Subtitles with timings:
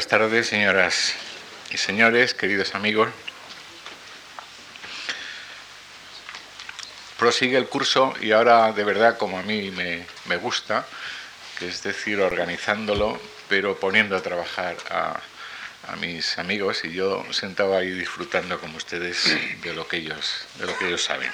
[0.00, 1.12] Buenas tardes, señoras
[1.70, 3.10] y señores, queridos amigos.
[7.18, 10.86] Prosigue el curso y ahora de verdad como a mí me, gusta,
[11.58, 15.20] que es decir, organizándolo, pero poniendo a trabajar a,
[16.00, 20.78] mis amigos y yo sentado ahí disfrutando como ustedes de lo que ellos, de lo
[20.78, 21.30] que ellos saben.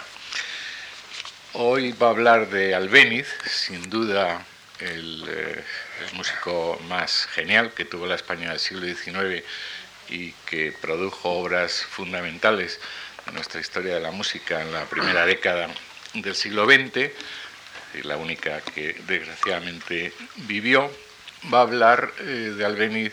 [1.52, 4.44] Hoy va a hablar de Albéniz, sin duda
[4.80, 5.64] el, eh,
[6.00, 9.44] el, músico más genial que tuvo la España del siglo XIX
[10.08, 12.80] y que produjo obras fundamentales
[13.26, 15.68] en nuestra historia de la música en la primera década
[16.14, 17.10] del siglo XX,
[17.94, 20.90] y la única que desgraciadamente vivió,
[21.52, 23.12] va a hablar eh, de Albéniz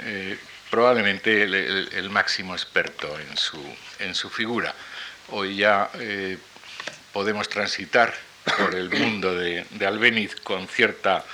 [0.00, 0.38] eh,
[0.70, 3.62] probablemente el, máximo experto en su,
[3.98, 4.74] en su figura.
[5.28, 5.90] Hoy ya
[7.12, 8.14] podemos transitar
[8.56, 11.24] por el mundo de, de Albéniz con cierta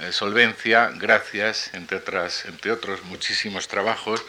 [0.00, 4.22] eh, solvencia, gracias, entre, otras, entre otros muchísimos trabajos,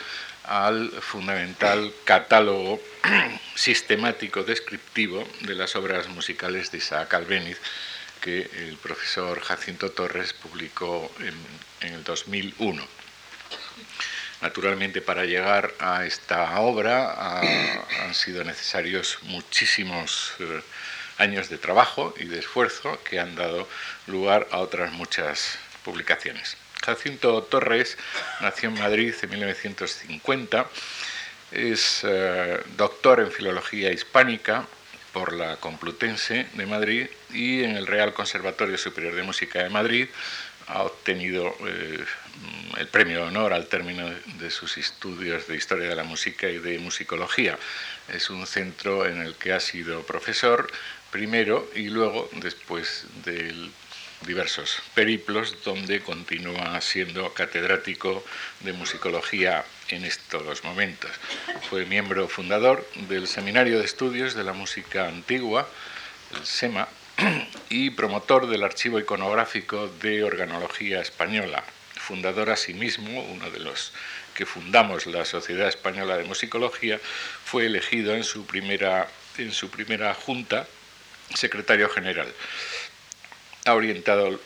[0.46, 2.82] al fundamental catálogo
[3.56, 7.60] sistemático descriptivo de las obras musicales de Isaac Albéniz,
[8.22, 12.88] que el profesor Jacinto Torres publicó en, el 2001.
[14.42, 17.40] Naturalmente, para llegar a esta obra
[18.04, 20.62] han sido necesarios muchísimos eh,
[21.18, 23.68] años de trabajo y de esfuerzo que han dado
[24.08, 26.58] lugar a otras muchas publicaciones.
[26.84, 27.98] Jacinto Torres
[28.42, 30.68] nació en Madrid en 1950,
[31.52, 34.66] es eh, doctor en Filología Hispánica
[35.14, 40.08] por la Complutense de Madrid y en el Real Conservatorio Superior de Música de Madrid
[40.68, 42.04] ha obtenido eh,
[42.78, 44.10] el premio de honor al término
[44.40, 47.58] de sus estudios de historia de la música y de musicología.
[48.14, 50.70] Es un centro en el que ha sido profesor
[51.12, 53.70] primero y luego después de
[54.26, 58.24] diversos periplos donde continúa siendo catedrático
[58.62, 61.12] de musicología en estos momentos.
[61.70, 65.68] Fue miembro fundador del Seminario de Estudios de la Música Antigua,
[66.36, 66.88] el SEMA,
[67.70, 71.64] y promotor del Archivo Iconográfico de Organología Española,
[71.96, 73.92] fundador asimismo, uno de los
[74.34, 77.00] que fundamos la Sociedad Española de Musicología,
[77.44, 79.08] fue elegido en su primera,
[79.38, 80.68] en su primera junta
[81.34, 82.32] secretario general.
[83.66, 84.40] Ha orientado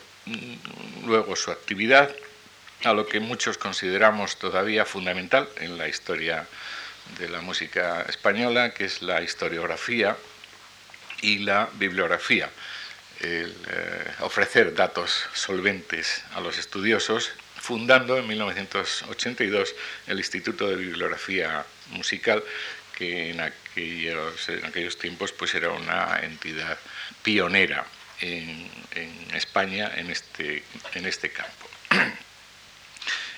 [1.04, 2.14] luego su actividad
[2.84, 6.46] a lo que muchos consideramos todavía fundamental en la historia
[7.18, 10.16] de la música española, que es la historiografía
[11.20, 12.50] y la bibliografía.
[13.20, 19.74] El, eh, ofrecer datos solventes a los estudiosos, fundando en 1982
[20.08, 22.42] el Instituto de Bibliografía Musical,
[22.96, 23.40] que en
[23.72, 26.78] aquellos, en aquellos tiempos pues era una entidad
[27.22, 27.84] pionera
[28.20, 28.70] en,
[29.34, 30.62] España en este,
[30.94, 31.68] en este campo.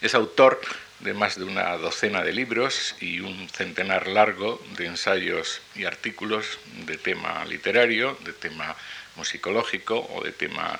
[0.00, 0.60] Es autor
[1.00, 6.58] de más de una docena de libros y un centenar largo de ensayos y artículos
[6.86, 8.76] de tema literario, de tema
[9.16, 10.78] musicológico o de tema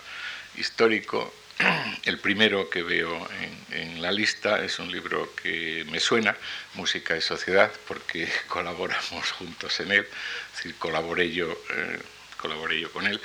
[0.57, 1.33] histórico
[2.05, 3.29] El primero que veo
[3.71, 6.37] en, la lista es un libro que me suena,
[6.75, 10.07] Música y Sociedad, porque colaboramos juntos en él,
[10.51, 11.99] es decir, colaboré yo, eh,
[12.37, 13.21] colaboré yo con él.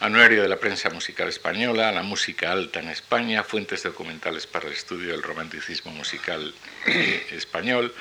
[0.00, 4.74] Anuario de la prensa musical española, La música alta en España, fuentes documentales para el
[4.74, 6.54] estudio del romanticismo musical
[6.86, 7.94] eh, español,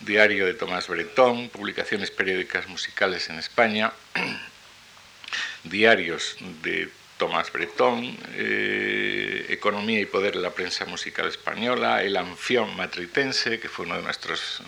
[0.00, 3.92] Diario de Tomás Bretón, publicaciones periódicas musicales en España,
[5.64, 6.90] diarios de
[7.24, 13.70] Tomás Bretón, eh, Economía y Poder de la Prensa Musical Española, El Anfión Matritense, que
[13.70, 14.60] fue uno de nuestros,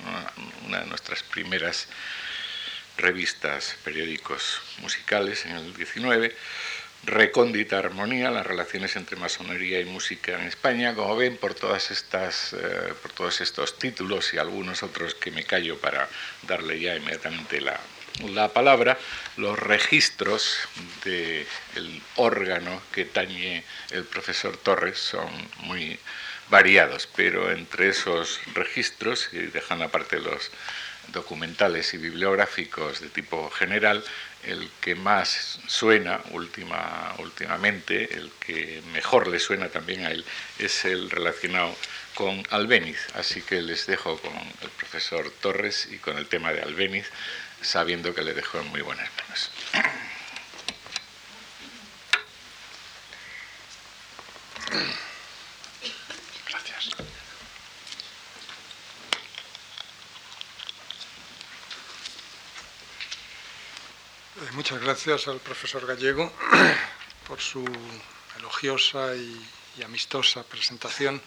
[0.67, 1.87] una de nuestras primeras
[2.97, 6.35] revistas, periódicos musicales en el 19,
[7.05, 10.95] Recóndita Armonía, las relaciones entre masonería y música en España.
[10.95, 15.45] Como ven, por, todas estas, eh, por todos estos títulos y algunos otros que me
[15.45, 16.09] callo para
[16.49, 17.79] darle ya inmediatamente la,
[18.25, 18.99] la palabra,
[19.37, 20.57] los registros
[21.05, 21.47] del
[22.17, 25.29] órgano que tañe el profesor Torres son
[25.61, 25.99] muy
[26.49, 30.51] variados, pero entre esos registros, y dejando aparte los
[31.13, 34.03] documentales y bibliográficos de tipo general,
[34.45, 40.25] el que más suena última, últimamente, el que mejor le suena también a él,
[40.59, 41.75] es el relacionado
[42.15, 42.99] con Albéniz.
[43.15, 47.11] Así que les dejo con el profesor Torres y con el tema de Albéniz
[47.67, 49.51] sabiendo que le dejó en muy buenas manos.
[64.37, 66.33] Eh, muchas gracias al profesor Gallego
[67.27, 67.65] por su
[68.39, 69.45] elogiosa y,
[69.85, 71.21] amistosa presentación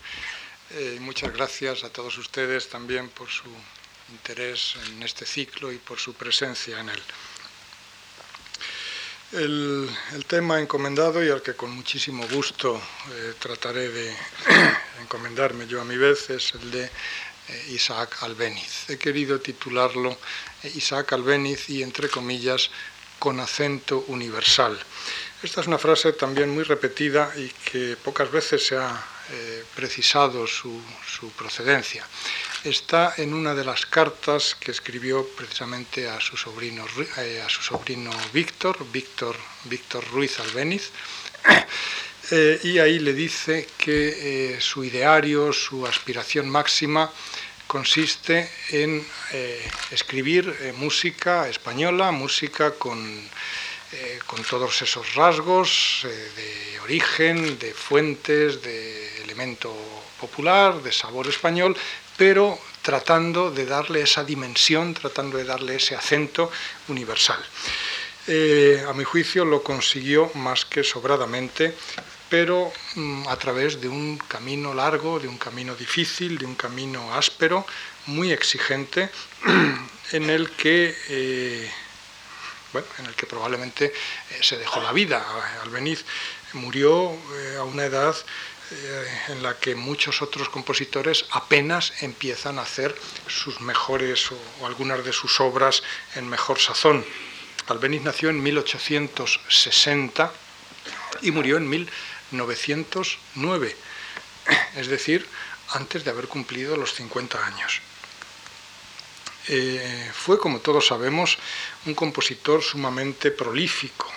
[0.72, 3.48] eh, muchas gracias a todos ustedes también por su
[4.12, 7.02] interés en este ciclo y por su presencia en él.
[9.32, 9.90] El,
[10.28, 14.16] tema encomendado y al que con muchísimo gusto eh, trataré de
[15.02, 18.90] encomendarme yo a mi vez es el de eh, Isaac Albéniz.
[18.90, 20.18] He querido titularlo
[20.76, 22.70] Isaac Albéniz y entre comillas
[23.20, 24.80] con acento universal.
[25.42, 30.48] Esta es una frase también muy repetida y que pocas veces se ha eh, precisado
[30.48, 30.82] su,
[31.38, 32.06] procedencia.
[32.64, 36.86] Está en una de las cartas que escribió precisamente a su sobrino,
[37.18, 39.36] eh, a su sobrino Víctor, Víctor,
[39.66, 40.92] Víctor Ruiz Albéniz,
[42.32, 47.12] eh, y ahí le dice que su ideario, su aspiración máxima,
[47.68, 49.06] consiste en
[49.92, 53.30] escribir música española, música con
[53.92, 59.76] eh, con todos esos rasgos eh, de origen, de fuentes, de elemento
[60.22, 61.76] popular, de sabor español,
[62.20, 66.52] pero tratando de darle esa dimensión, tratando de darle ese acento
[66.90, 67.40] universal.
[68.28, 71.74] Eh, a mi juicio lo consiguió más que sobradamente,
[72.28, 77.14] pero mm, a través de un camino largo, de un camino difícil, de un camino
[77.16, 77.66] áspero,
[78.08, 79.10] muy exigente,
[80.12, 81.72] en el que
[82.72, 83.94] bueno, en el que probablemente eh,
[84.42, 85.26] se dejó la vida.
[85.64, 86.06] Albeniz
[86.54, 88.59] murió eh, a una edad eh,
[89.30, 92.96] en la que muchos otros compositores apenas empiezan a hacer
[93.28, 95.82] sus mejores o, algunas de sus obras
[96.16, 97.06] en mejor sazón.
[97.68, 100.32] Albeniz nació en 1860
[101.22, 103.76] y murió en 1909,
[104.76, 105.28] es decir,
[105.70, 107.82] antes de haber cumplido los 50 años.
[109.48, 111.38] Eh, fue, como todos sabemos,
[111.86, 114.12] un compositor sumamente prolífico,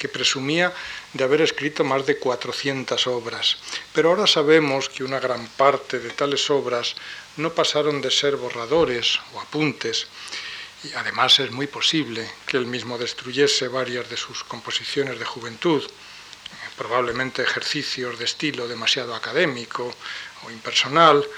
[0.00, 0.72] que presumía
[1.12, 3.58] de haber escrito más de 400 obras.
[3.92, 6.96] Pero ahora sabemos que una gran parte de tales obras
[7.36, 10.08] no pasaron de ser borradores o apuntes,
[10.84, 15.84] y además es muy posible que él mismo destruyese varias de sus composiciones de juventud,
[16.78, 19.94] probablemente ejercicios de estilo demasiado académico
[20.44, 21.28] o impersonal,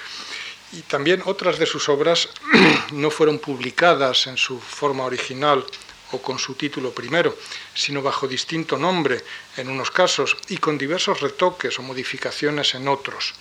[0.71, 2.29] y también otras de sus obras
[2.93, 5.67] no fueron publicadas en su forma original
[6.13, 7.37] o con su título primero,
[7.75, 9.23] sino bajo distinto nombre
[9.57, 13.35] en unos casos y con diversos retoques o modificaciones en otros.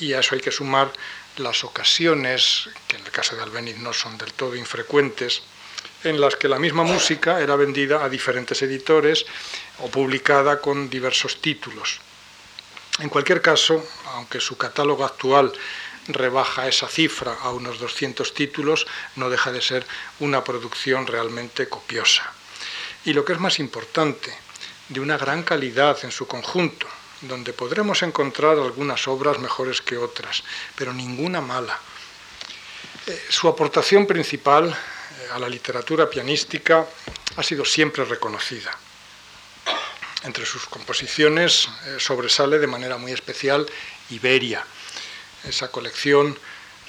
[0.00, 0.92] Y a eso hay que sumar
[1.36, 5.42] las ocasiones, que en el caso de Albeniz no son del todo infrecuentes,
[6.04, 9.24] en las que la misma música era vendida a diferentes editores
[9.78, 12.00] o publicada con diversos títulos.
[12.98, 13.82] En cualquier caso,
[14.14, 15.52] aunque su catálogo actual
[16.08, 19.86] rebaja esa cifra a unos 200 títulos, no deja de ser
[20.20, 22.32] una producción realmente copiosa.
[23.04, 24.32] Y lo que es más importante,
[24.88, 26.86] de una gran calidad en su conjunto,
[27.22, 30.42] donde podremos encontrar algunas obras mejores que otras,
[30.76, 31.78] pero ninguna mala.
[33.06, 36.86] Eh, su aportación principal eh, a la literatura pianística
[37.36, 38.76] ha sido siempre reconocida.
[40.24, 43.66] Entre sus composiciones eh, sobresale de manera muy especial
[44.10, 44.64] Iberia,
[45.44, 46.38] esa colección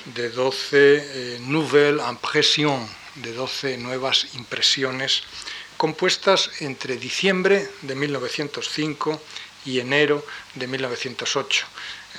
[0.05, 5.23] de 12 eh, Nouvelles Impressions, de 12 nuevas impresiones,
[5.77, 9.21] compuestas entre diciembre de 1905
[9.65, 11.65] y enero de 1908.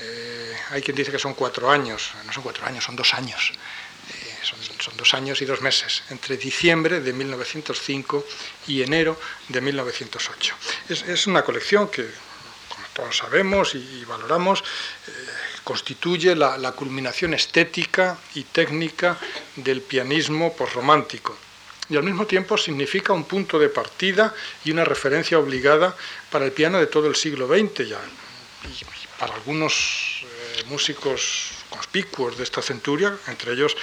[0.00, 3.52] Eh, hay quien dice que son cuatro años, no son cuatro años, son dos años.
[4.10, 8.26] Eh, son, dos años y dos meses, entre diciembre de 1905
[8.66, 10.54] y enero de 1908.
[10.88, 12.04] Es, una colección que,
[12.68, 14.62] como todos sabemos y, valoramos,
[15.64, 19.18] constituye la, culminación estética y técnica
[19.56, 21.36] del pianismo posromántico
[21.88, 25.94] y al mismo tiempo significa un punto de partida y una referencia obligada
[26.30, 28.00] para el piano de todo el siglo XX ya,
[28.64, 33.76] y para algunos eh, músicos conspicuos de esta centuria, entre ellos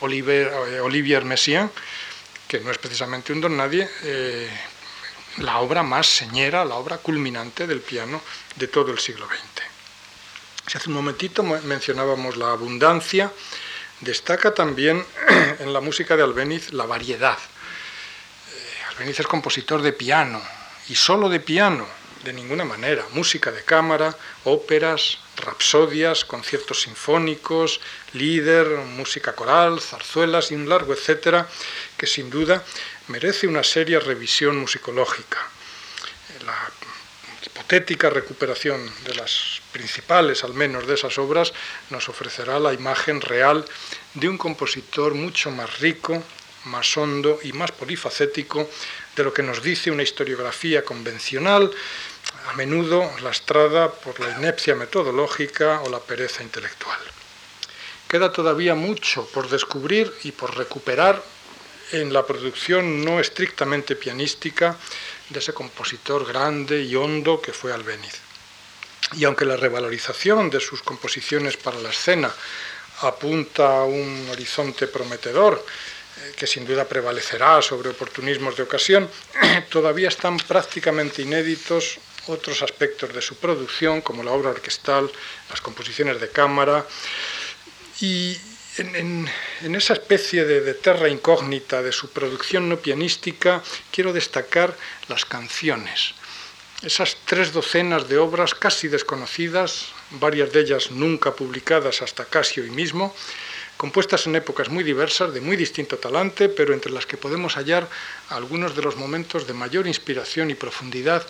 [0.00, 1.70] Olivier, eh, Olivier Messiaen,
[2.46, 4.48] que no es precisamente un don nadie, eh,
[5.38, 8.20] la obra más señera, la obra culminante del piano
[8.56, 9.67] de todo el siglo XX.
[10.74, 13.32] Hace un momentito mencionábamos la abundancia,
[14.00, 15.02] destaca también
[15.60, 17.38] en la música de Albeniz la variedad.
[17.38, 20.42] Eh, Albeniz es compositor de piano,
[20.90, 21.86] y solo de piano,
[22.22, 23.02] de ninguna manera.
[23.12, 27.80] Música de cámara, óperas, rapsodias, conciertos sinfónicos,
[28.12, 31.48] líder, música coral, zarzuelas y un largo etcétera,
[31.96, 32.62] que sin duda
[33.06, 35.38] merece una seria revisión musicológica.
[36.44, 36.70] La
[37.46, 41.52] hipotética recuperación de las principales, al menos, de esas obras,
[41.90, 43.64] nos ofrecerá la imagen real
[44.14, 46.22] de un compositor mucho más rico,
[46.64, 48.68] más hondo y más polifacético
[49.16, 51.70] de lo que nos dice una historiografía convencional
[52.48, 56.98] a menudo lastrada por la inepcia metodológica o la pereza intelectual.
[58.08, 61.22] Queda todavía mucho por descubrir y por recuperar
[61.92, 64.76] en la producción no estrictamente pianística
[65.28, 68.20] de ese compositor grande y hondo que fue Albéniz.
[69.14, 72.32] Y aunque la revalorización de sus composiciones para la escena
[73.02, 75.64] apunta a un horizonte prometedor,
[76.18, 79.08] eh, que sin duda prevalecerá sobre oportunismos de ocasión,
[79.70, 85.10] todavía están prácticamente inéditos otros aspectos de su producción, como la obra orquestal,
[85.48, 86.84] las composiciones de cámara,
[88.00, 88.36] y
[88.78, 89.28] en,
[89.74, 94.76] esa especie de, terra incógnita de su producción no pianística quiero destacar
[95.08, 96.14] las canciones.
[96.82, 102.70] Esas tres docenas de obras casi desconocidas, varias de ellas nunca publicadas hasta casi hoy
[102.70, 103.14] mismo,
[103.76, 107.88] compuestas en épocas muy diversas, de muy distinto talante, pero entre las que podemos hallar
[108.28, 111.26] algunos de los momentos de mayor inspiración y profundidad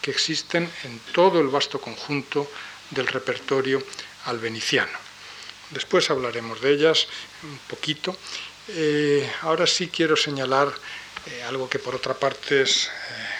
[0.00, 2.48] que existen en todo el vasto conjunto
[2.90, 3.82] del repertorio
[4.26, 5.01] albeniciano.
[5.72, 7.08] Después hablaremos de ellas
[7.42, 8.16] un poquito.
[8.68, 10.72] Eh, ahora sí quiero señalar
[11.26, 12.90] eh, algo que por otra parte es, eh,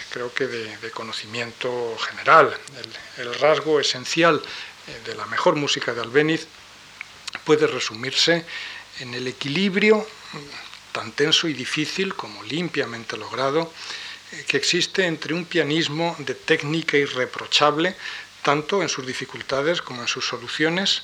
[0.09, 2.55] creo que de, conocimiento general.
[3.17, 4.41] El, rasgo esencial
[5.05, 6.47] de la mejor música de Albéniz
[7.45, 8.45] puede resumirse
[8.99, 10.05] en el equilibrio
[10.91, 13.71] tan tenso y difícil como limpiamente logrado
[14.47, 17.95] que existe entre un pianismo de técnica irreprochable,
[18.41, 21.03] tanto en sus dificultades como en sus soluciones,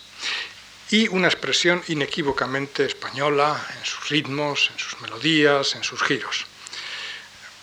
[0.91, 6.45] y una expresión inequívocamente española en sus ritmos, en sus melodías, en sus giros.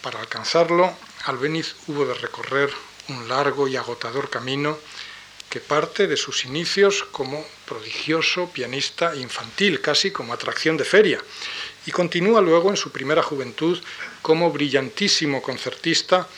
[0.00, 2.70] Para alcanzarlo, Albéniz hubo de recorrer
[3.08, 4.78] un largo y agotador camino
[5.50, 11.20] que parte de sus inicios como prodigioso pianista infantil, casi como atracción de feria,
[11.86, 13.80] y continúa luego en su primera juventud
[14.22, 16.28] como brillantísimo concertista,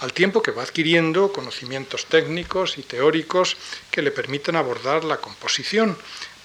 [0.00, 3.56] al tiempo que va adquiriendo conocimientos técnicos y teóricos
[3.90, 5.96] que le permiten abordar la composición,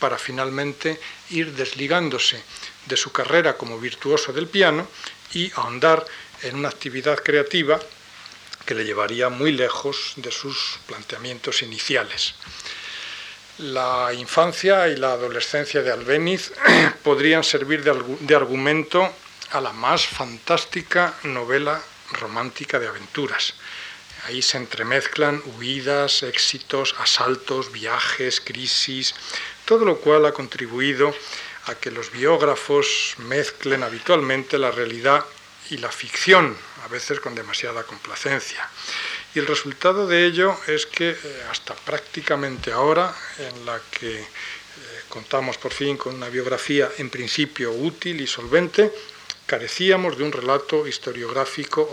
[0.01, 2.41] para finalmente ir desligándose
[2.87, 4.87] de su carrera como virtuoso del piano
[5.33, 6.05] y ahondar
[6.41, 7.79] en una actividad creativa
[8.65, 12.33] que le llevaría muy lejos de sus planteamientos iniciales.
[13.59, 16.51] La infancia y la adolescencia de Albéniz
[17.03, 19.07] podrían servir de, argumento
[19.51, 21.81] a la más fantástica novela
[22.11, 23.53] romántica de aventuras.
[24.25, 29.15] Ahí se entremezclan huidas, éxitos, asaltos, viajes, crisis,
[29.65, 31.13] todo lo cual ha contribuido
[31.65, 35.25] a que los biógrafos mezclen habitualmente la realidad
[35.69, 38.67] y la ficción, a veces con demasiada complacencia.
[39.33, 44.25] Y el resultado de ello es que eh, hasta prácticamente ahora, en la que eh,
[45.07, 48.91] contamos por fin con una biografía en principio útil y solvente,
[49.51, 51.83] carecíamos de un relato historiográfico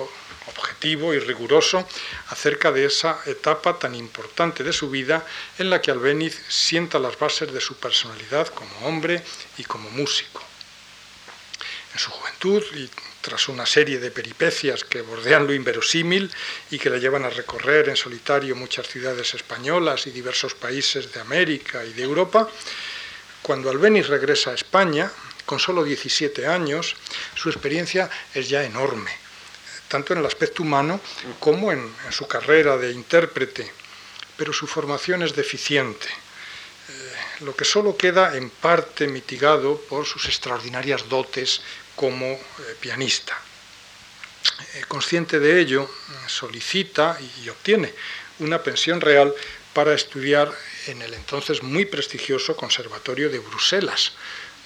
[0.46, 1.84] objetivo y riguroso
[2.28, 5.26] acerca de esa etapa tan importante de su vida
[5.58, 9.24] en la que Albéniz sienta las bases de su personalidad como hombre
[9.56, 10.40] y como músico.
[11.94, 12.88] En su juventud y
[13.22, 16.30] tras una serie de peripecias que bordean lo inverosímil
[16.70, 21.18] y que le llevan a recorrer en solitario muchas ciudades españolas y diversos países de
[21.18, 22.48] América y de Europa,
[23.42, 25.10] cuando Albéniz regresa a España,
[25.48, 26.94] con solo 17 años,
[27.34, 29.10] su experiencia es ya enorme
[29.88, 31.00] tanto en el aspecto humano
[31.40, 33.72] como en, su carrera de intérprete,
[34.36, 40.26] pero su formación es deficiente, eh, lo que solo queda en parte mitigado por sus
[40.26, 41.62] extraordinarias dotes
[41.96, 42.40] como eh,
[42.78, 43.36] pianista.
[44.74, 45.90] Eh, consciente de ello,
[46.26, 47.92] solicita y obtiene
[48.38, 49.34] una pensión real
[49.72, 50.52] para estudiar
[50.86, 54.12] en el entonces muy prestigioso Conservatorio de Bruselas,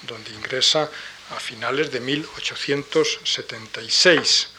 [0.07, 0.89] donde ingresa
[1.31, 4.53] a finales de 1876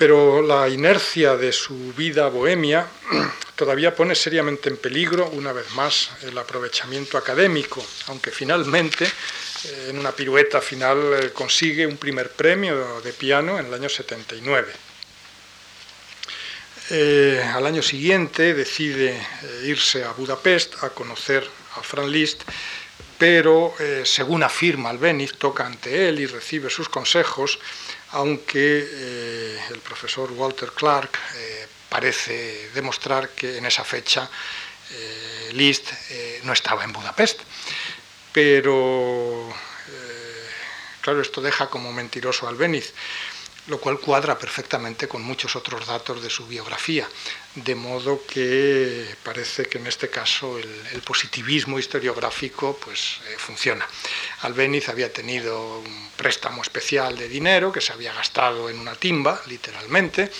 [0.00, 2.86] pero la inercia de su vida bohemia
[3.54, 9.98] todavía pone seriamente en peligro, una vez más, el aprovechamiento académico, aunque finalmente, eh, en
[9.98, 14.72] una pirueta final, eh, consigue un primer premio de piano en el año 79.
[16.88, 19.20] Eh, al año siguiente decide
[19.64, 22.40] irse a Budapest a conocer a Franz Liszt,
[23.20, 23.74] pero
[24.04, 27.60] según afirma Albéniz, toca ante él y recibe sus consejos
[28.12, 34.28] aunque eh, el profesor Walter Clark eh, parece demostrar que en esa fecha
[34.92, 35.92] eh, Liszt
[36.44, 37.40] no estaba en Budapest.
[38.32, 39.52] Pero,
[41.00, 42.92] claro, esto deja como mentiroso al Albéniz
[43.66, 47.08] lo cual cuadra perfectamente con muchos otros datos de su biografía,
[47.54, 53.86] de modo que parece que en este caso el, positivismo historiográfico pues, eh, funciona.
[54.42, 59.40] Albéniz había tenido un préstamo especial de dinero que se había gastado en una timba,
[59.46, 60.30] literalmente,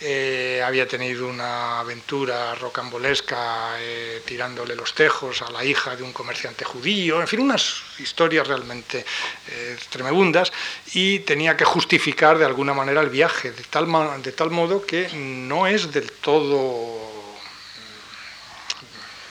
[0.00, 6.12] eh, había tenido una aventura rocambolesca eh, tirándole los tejos a la hija de un
[6.12, 9.04] comerciante judío, en fin, unas historias realmente
[9.48, 10.52] eh, tremebundas,
[10.94, 13.86] y tenía que justificar de alguna manera el viaje, de tal,
[14.22, 16.98] de tal modo que no es del todo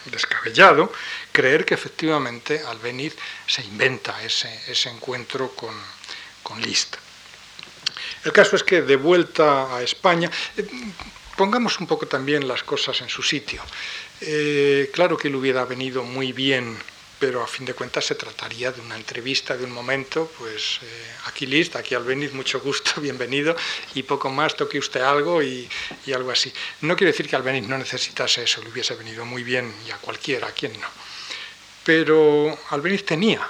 [0.05, 0.91] descabellado
[1.31, 3.15] creer que efectivamente Albeniz
[3.47, 5.73] se inventa ese, ese encuentro con,
[6.43, 6.97] con Liszt.
[8.25, 10.65] El caso es que de vuelta a España, eh,
[11.37, 13.61] pongamos un poco también las cosas en su sitio.
[14.19, 16.77] Eh, claro que le hubiera venido muy bien,
[17.17, 21.05] pero a fin de cuentas se trataría de una entrevista, de un momento, pues eh,
[21.27, 23.55] aquí Liszt, aquí Albeniz, mucho gusto, bienvenido,
[23.95, 25.69] y poco más, toque usted algo y,
[26.13, 26.51] algo así.
[26.81, 29.97] No quiere decir que Albeniz no necesitase eso, le hubiese venido muy bien y a
[29.97, 30.87] cualquiera, a quien no.
[31.85, 33.47] Pero Albeniz tenía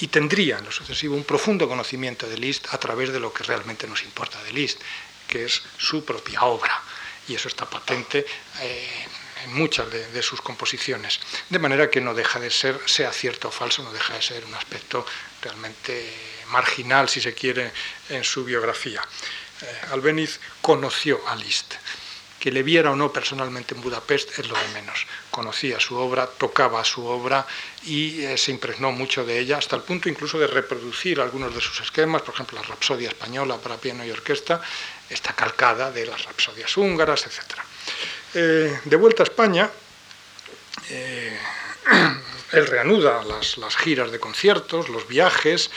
[0.00, 3.44] y tendría en lo sucesivo un profundo conocimiento de Liszt a través de lo que
[3.44, 4.80] realmente nos importa de Liszt,
[5.28, 6.82] que es su propia obra.
[7.28, 8.26] Y eso está patente
[8.60, 9.06] eh,
[9.44, 11.20] en muchas de, sus composiciones.
[11.48, 14.44] De manera que no deja de ser, sea cierto o falso, no deja de ser
[14.44, 15.06] un aspecto
[15.42, 16.12] realmente
[16.48, 17.70] marginal, si se quiere,
[18.08, 19.02] en su biografía.
[19.62, 21.74] Eh, Albeniz conoció a Liszt.
[22.40, 25.06] Que le viera o no personalmente en Budapest es lo de menos.
[25.30, 27.46] Conocía su obra, tocaba su obra
[27.84, 31.60] y eh, se impregnó mucho de ella, hasta el punto incluso de reproducir algunos de
[31.60, 34.62] sus esquemas, por ejemplo, la Rapsodia española para piano y orquesta,
[35.10, 37.60] está calcada de las Rapsodias húngaras, etc.
[38.32, 39.70] Eh, de vuelta a España,
[40.88, 41.38] eh,
[42.52, 45.70] él reanuda las, las, giras de conciertos, los viajes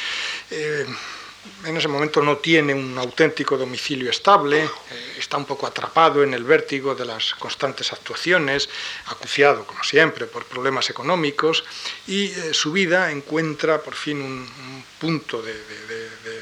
[1.66, 4.70] en ese momento no tiene un auténtico domicilio estable, eh,
[5.18, 8.70] está un poco atrapado en el vértigo de las constantes actuaciones,
[9.08, 11.64] acuciado, como siempre, por problemas económicos,
[12.08, 15.54] y eh, su vida encuentra por fin un, punto de,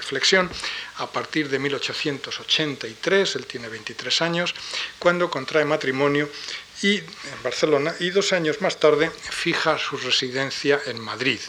[0.02, 0.50] flexión
[0.98, 4.54] a partir de 1883, él tiene 23 años,
[5.00, 6.30] cuando contrae matrimonio
[6.84, 11.40] y, en Barcelona y dos años más tarde fija su residencia en Madrid,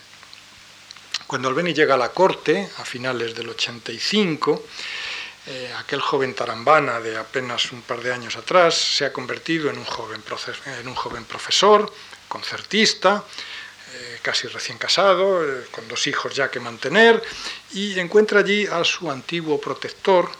[1.32, 4.66] cuando Albeni llega a la corte, a finales del 85,
[5.46, 9.78] eh, aquel joven tarambana de apenas un par de años atrás se ha convertido en
[9.78, 11.90] un joven, profesor,
[12.28, 13.24] concertista,
[13.94, 17.22] eh, casi recién casado, eh, con dos hijos ya que mantener,
[17.72, 20.30] y encuentra allí a su antiguo protector,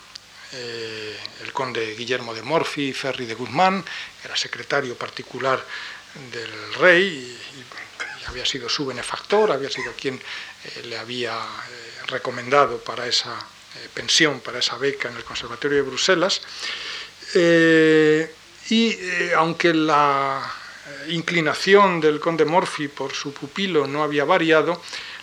[0.53, 5.65] el conde Guillermo de Morfi y Ferri de Guzmán, que era secretario particular
[6.31, 7.72] del rey y
[8.27, 13.89] había sido su benefactor, había sido quien eh, le había eh, recomendado para esa eh,
[13.93, 16.43] pensión, para esa beca en el Conservatorio de Bruselas.
[18.71, 18.97] y
[19.37, 20.41] aunque la
[21.09, 24.81] inclinación del conde Morphy por su pupilo no había variado,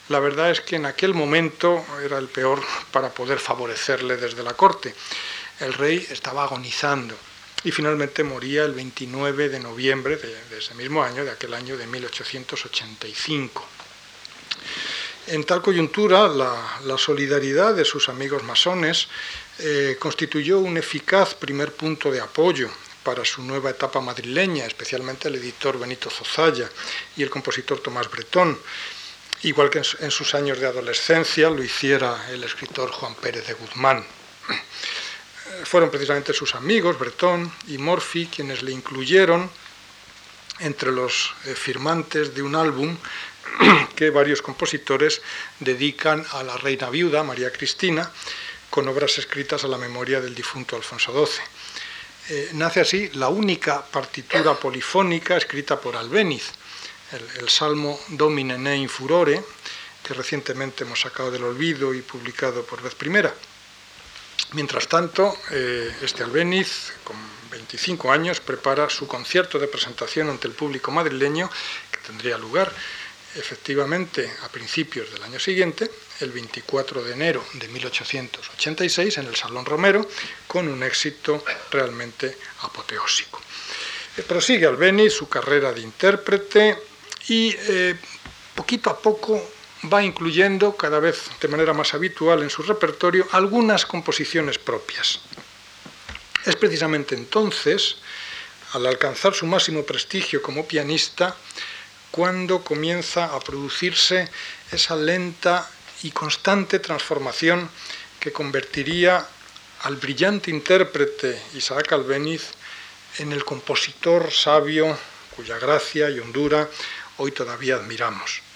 [0.09, 4.53] la verdad es que en aquel momento era el peor para poder favorecerle desde la
[4.53, 4.93] corte.
[5.59, 7.15] El rey estaba agonizando
[7.63, 11.87] y finalmente moría el 29 de noviembre de, ese mismo año, de aquel año de
[11.87, 13.65] 1885.
[15.27, 19.07] En tal coyuntura, la, solidaridad de sus amigos masones
[19.59, 22.69] eh, constituyó un eficaz primer punto de apoyo
[23.03, 26.69] para su nueva etapa madrileña, especialmente el editor Benito Zozaya
[27.15, 28.57] y el compositor Tomás Bretón,
[29.43, 34.05] igual que en sus años de adolescencia lo hiciera el escritor Juan Pérez de Guzmán
[35.63, 39.49] fueron precisamente sus amigos, Bretón y Morphy, quienes le incluyeron
[40.59, 42.97] entre los eh, firmantes de un álbum
[43.95, 45.21] que varios compositores
[45.59, 48.11] dedican a la reina viuda, María Cristina,
[48.69, 51.43] con obras escritas a la memoria del difunto Alfonso XII.
[52.29, 56.51] Eh, nace así la única partitura polifónica escrita por Albéniz,
[57.11, 59.43] el, el Salmo Domine ne in furore,
[60.03, 63.33] que recientemente hemos sacado del olvido y publicado por vez primera.
[64.53, 67.17] Mientras tanto, eh, este Albéniz, con
[67.51, 71.49] 25 años, prepara su concierto de presentación ante el público madrileño,
[71.91, 72.71] que tendría lugar
[73.35, 79.65] efectivamente a principios del año siguiente, el 24 de enero de 1886, en el Salón
[79.65, 80.07] Romero,
[80.47, 83.39] con un éxito realmente apoteósico.
[84.17, 86.77] Eh, prosigue Albéniz su carrera de intérprete
[87.27, 87.95] y eh,
[88.55, 89.41] poquito a poco
[89.91, 95.21] va incluyendo cada vez de manera más habitual en su repertorio algunas composiciones propias.
[96.45, 97.97] Es precisamente entonces,
[98.73, 101.35] al alcanzar su máximo prestigio como pianista,
[102.11, 104.29] cuando comienza a producirse
[104.71, 105.69] esa lenta
[106.03, 107.69] y constante transformación
[108.19, 109.25] que convertiría
[109.83, 112.51] al brillante intérprete Isaac Albéniz
[113.19, 114.97] en el compositor sabio
[115.35, 116.69] cuya gracia y hondura
[117.17, 118.48] hoy todavía admiramos.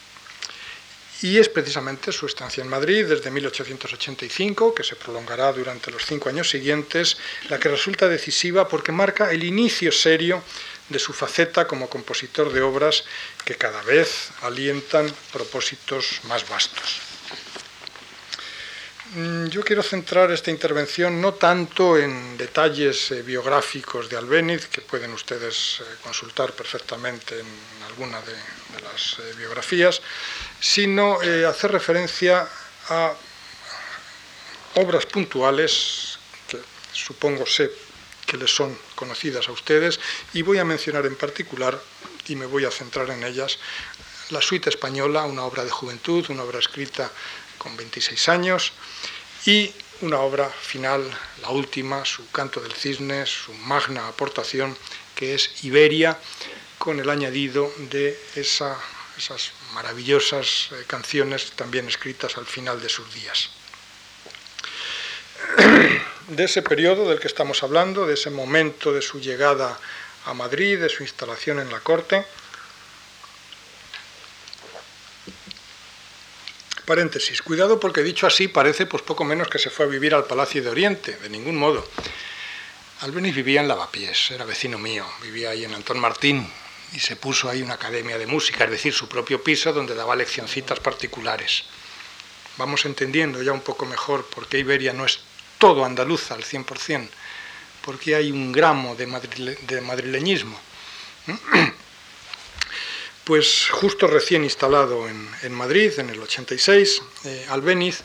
[1.24, 6.28] Y es precisamente su estancia en Madrid desde 1885, que se prolongará durante los cinco
[6.28, 7.18] años siguientes,
[7.50, 10.44] la que resulta decisiva porque marca el inicio serio
[10.90, 13.06] de su faceta como compositor de obras
[13.46, 17.00] que cada vez alientan propósitos más vastos.
[19.16, 24.82] Mm, yo quiero centrar esta intervención no tanto en detalles eh, biográficos de Albéniz, que
[24.82, 27.46] pueden ustedes eh, consultar perfectamente en
[27.86, 28.34] alguna de,
[28.82, 30.02] las eh, biografías,
[30.64, 32.48] sino hacer referencia
[32.88, 33.14] a
[34.76, 36.58] obras puntuales que
[36.94, 37.70] supongo sé
[38.26, 40.00] que les son conocidas a ustedes
[40.34, 41.78] y voy a mencionar en particular,
[42.30, 43.60] y me voy a centrar en ellas,
[44.30, 47.12] la suite española, una obra de juventud, una obra escrita
[47.58, 48.72] con 26 años,
[49.46, 51.04] y una obra final,
[51.42, 54.78] la última, su Canto del Cisne, su magna aportación,
[55.14, 56.18] que es Iberia,
[56.78, 58.18] con el añadido de
[59.18, 63.50] esas maravillosas eh, canciones también escritas al final de sus días.
[66.28, 69.78] De ese periodo del que estamos hablando, de ese momento de su llegada
[70.24, 72.26] a Madrid, de su instalación en la corte,
[76.86, 80.26] Paréntesis, cuidado porque dicho así parece pues poco menos que se fue a vivir al
[80.26, 81.88] Palacio de Oriente, de ningún modo.
[83.02, 86.50] Albeniz vivía en Lavapiés, era vecino mío, vivía ahí en Antón Martín
[86.94, 90.16] y se puso ahí una academia de música, es decir, su propio piso donde daba
[90.16, 91.64] leccioncitas particulares.
[92.58, 95.22] Vamos entendiendo ya un poco mejor por qué Iberia no es
[95.58, 97.10] todo andaluza al 100%,
[97.82, 100.60] porque hay un gramo de, de madrileñismo.
[103.24, 108.02] Pues justo recién instalado en, Madrid, en el 86, eh, Albéniz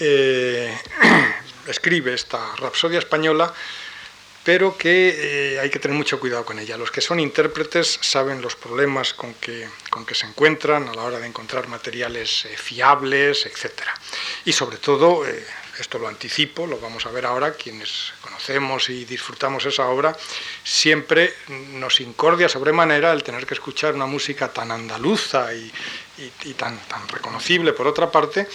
[0.00, 0.76] eh,
[1.68, 3.54] escribe esta Rapsodia española,
[4.48, 6.78] pero que eh, hay que tener mucho cuidado con ella.
[6.78, 11.02] Los que son intérpretes saben los problemas con que, con que se encuentran a la
[11.02, 13.82] hora de encontrar materiales fiables, etc.
[14.46, 15.22] Y sobre todo
[15.78, 20.16] esto lo anticipo, lo vamos a ver ahora, quienes conocemos y disfrutamos esa obra,
[20.64, 25.70] siempre nos incordia sobremanera el tener que escuchar una música tan andaluza y,
[26.54, 28.48] tan, tan, reconocible, por otra parte,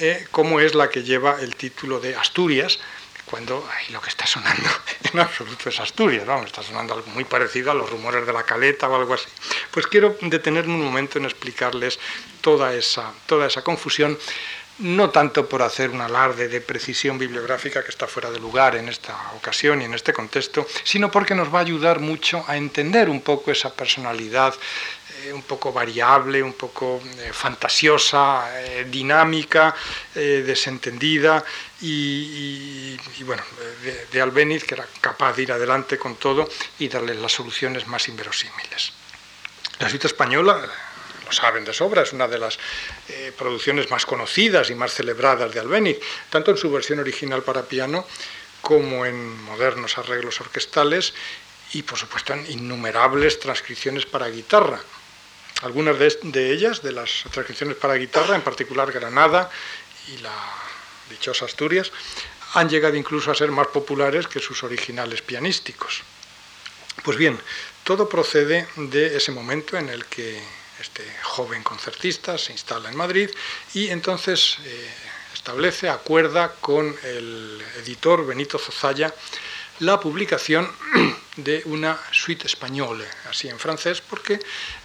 [0.00, 2.80] eh, como es la que lleva el título de Asturias,
[3.28, 4.68] cuando ahí lo que está sonando
[5.12, 8.42] en absoluto es Asturias, vamos, está sonando algo muy parecido a los rumores de la
[8.42, 9.28] caleta o algo así.
[9.70, 11.98] Pues quiero detenerme un momento en explicarles
[12.40, 14.18] toda esa, toda esa confusión
[14.78, 18.88] no tanto por hacer un alarde de precisión bibliográfica que está fuera de lugar en
[18.88, 23.08] esta ocasión y en este contexto, sino porque nos va a ayudar mucho a entender
[23.08, 24.54] un poco esa personalidad
[25.24, 29.74] eh, un poco variable, un poco eh, fantasiosa, eh, dinámica,
[30.14, 31.44] desentendida
[31.80, 33.42] y, bueno,
[33.82, 37.86] de, de Albéniz que era capaz de ir adelante con todo y darle las soluciones
[37.86, 38.92] más inverosímiles.
[39.78, 40.60] La suite española,
[41.30, 42.58] saben de sobra, es una de las
[43.36, 45.98] producciones más conocidas y más celebradas de Albéniz,
[46.30, 48.04] tanto en su versión original para piano
[48.60, 51.14] como en modernos arreglos orquestales
[51.72, 54.80] y por supuesto en innumerables transcripciones para guitarra.
[55.62, 59.50] Algunas de, ellas, de las transcripciones para guitarra, en particular Granada
[60.08, 60.34] y la
[61.10, 61.90] dichosa Asturias,
[62.54, 66.02] han llegado incluso a ser más populares que sus originales pianísticos.
[67.02, 67.38] Pues bien,
[67.84, 70.40] todo procede de ese momento en el que
[70.80, 73.30] este joven concertista se instala en Madrid
[73.74, 74.90] y entonces eh,
[75.34, 79.12] establece, acuerda con el editor Benito Zozaya
[79.80, 80.70] la publicación
[81.36, 84.34] de una suite española, así en francés, porque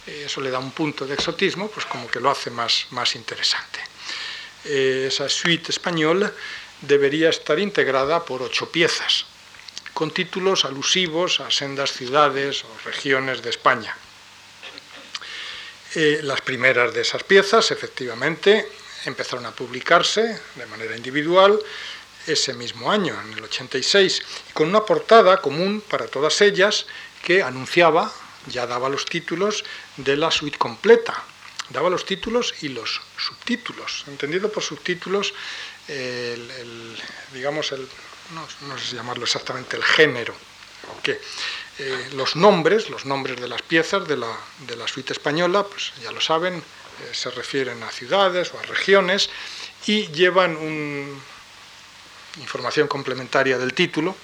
[0.06, 3.16] eh, eso le da un punto de exotismo, pues como que lo hace más, más
[3.16, 3.80] interesante.
[4.64, 6.32] Eh, esa suite española
[6.80, 9.26] debería estar integrada por ocho piezas,
[9.92, 13.96] con títulos alusivos a sendas ciudades o regiones de España.
[15.94, 18.68] Eh, las primeras de esas piezas, efectivamente,
[19.04, 21.58] empezaron a publicarse de manera individual
[22.26, 26.86] ese mismo año, en el 86, con una portada común para todas ellas
[27.22, 28.12] que anunciaba,
[28.46, 29.64] ya daba los títulos
[29.96, 31.22] de la suite completa,
[31.70, 35.32] daba los títulos y los subtítulos, entendido por subtítulos,
[35.88, 36.96] el,
[37.32, 37.86] digamos, el,
[38.34, 41.20] no, sé llamarlo exactamente, el género, ¿o qué?
[41.78, 44.32] Eh, los nombres, los nombres de las piezas de la,
[44.66, 46.62] de la suite española, pues ya lo saben, eh,
[47.12, 49.28] se refieren a ciudades o a regiones
[49.86, 51.20] y llevan una
[52.38, 54.16] información complementaria del título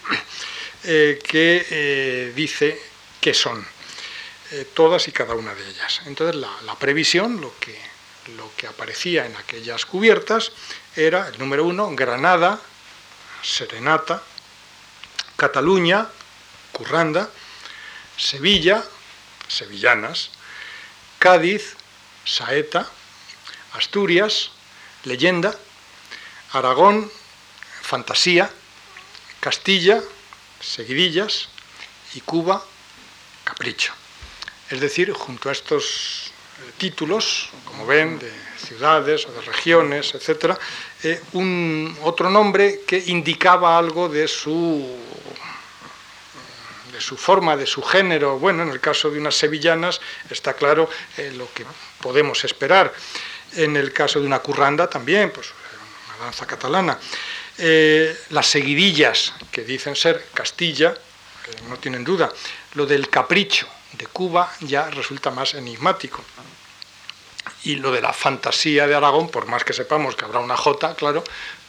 [0.84, 2.80] eh, que dice
[3.20, 3.66] qué son
[4.74, 6.02] todas y cada una de ellas.
[6.06, 7.78] Entonces la, la, previsión, lo que,
[8.36, 10.50] lo que aparecía en aquellas cubiertas,
[10.96, 12.60] era el número uno, Granada,
[13.42, 14.22] Serenata,
[15.36, 16.08] Cataluña,
[16.72, 17.30] Curranda,
[18.16, 18.84] Sevilla,
[19.48, 20.30] sevillanas,
[21.18, 21.76] Cádiz,
[22.24, 22.88] Saeta,
[23.72, 24.50] Asturias,
[25.04, 25.56] leyenda,
[26.52, 27.10] Aragón,
[27.90, 28.48] fantasía,
[29.40, 30.00] Castilla,
[30.60, 31.48] seguidillas
[32.14, 32.64] y Cuba,
[33.42, 33.92] capricho.
[34.70, 40.54] Es decir, junto a estos eh, títulos, como ven, de ciudades o de regiones, etc.,
[41.02, 44.86] eh, un otro nombre que indicaba algo de su,
[47.00, 48.38] su forma, de su género.
[48.38, 50.00] Bueno, en el caso de unas sevillanas
[50.30, 51.66] está claro eh, lo que
[52.00, 52.94] podemos esperar.
[53.56, 55.52] En el caso de una curranda también, pues
[56.06, 56.96] una danza catalana.
[57.60, 60.94] Las seguidillas, que dicen ser Castilla,
[61.68, 62.32] no tienen duda.
[62.74, 66.24] Lo del capricho de Cuba ya resulta más enigmático.
[67.64, 70.94] Y lo de la fantasía de Aragón, por más que sepamos que habrá una J,
[70.94, 71.22] claro,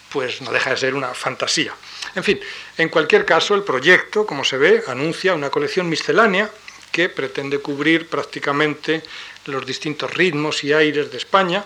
[0.10, 1.74] pues no deja de ser una fantasía.
[2.16, 2.40] En fin,
[2.78, 6.50] en cualquier caso, el proyecto, como se ve, anuncia una colección miscelánea
[6.92, 9.04] que pretende cubrir prácticamente
[9.46, 11.66] los distintos ritmos y aires de España,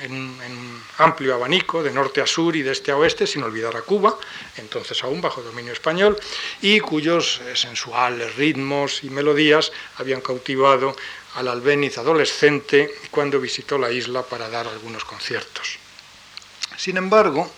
[0.00, 3.76] en, un amplio abanico de norte a sur y de este a oeste, sin olvidar
[3.76, 4.18] a Cuba,
[4.56, 6.18] entonces aún bajo dominio español,
[6.60, 10.96] y cuyos sensuales ritmos y melodías habían cautivado
[11.34, 15.78] al albéniz adolescente cuando visitó la isla para dar algunos conciertos.
[16.76, 17.50] Sin embargo,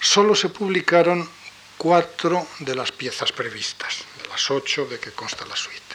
[0.00, 1.28] solo se publicaron
[1.76, 5.94] cuatro de las piezas previstas, de las ocho de que consta la suite,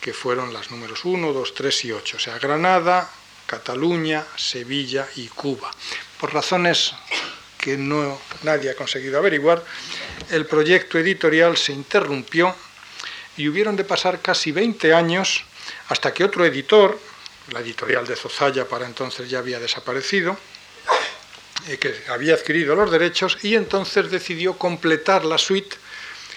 [0.00, 3.10] que fueron las números 1, 2, 3 y 8, o sea, Granada,
[3.50, 5.72] Cataluña, Sevilla y Cuba.
[6.20, 6.94] Por razones
[7.58, 9.64] que no, nadie ha conseguido averiguar,
[10.30, 12.54] el proyecto editorial se interrumpió
[13.36, 15.42] y hubieron de pasar casi 20 años
[15.88, 16.96] hasta que otro editor,
[17.50, 20.38] la editorial de Zozaya para entonces ya había desaparecido,
[21.66, 25.76] eh, que había adquirido los derechos y entonces decidió completar la suite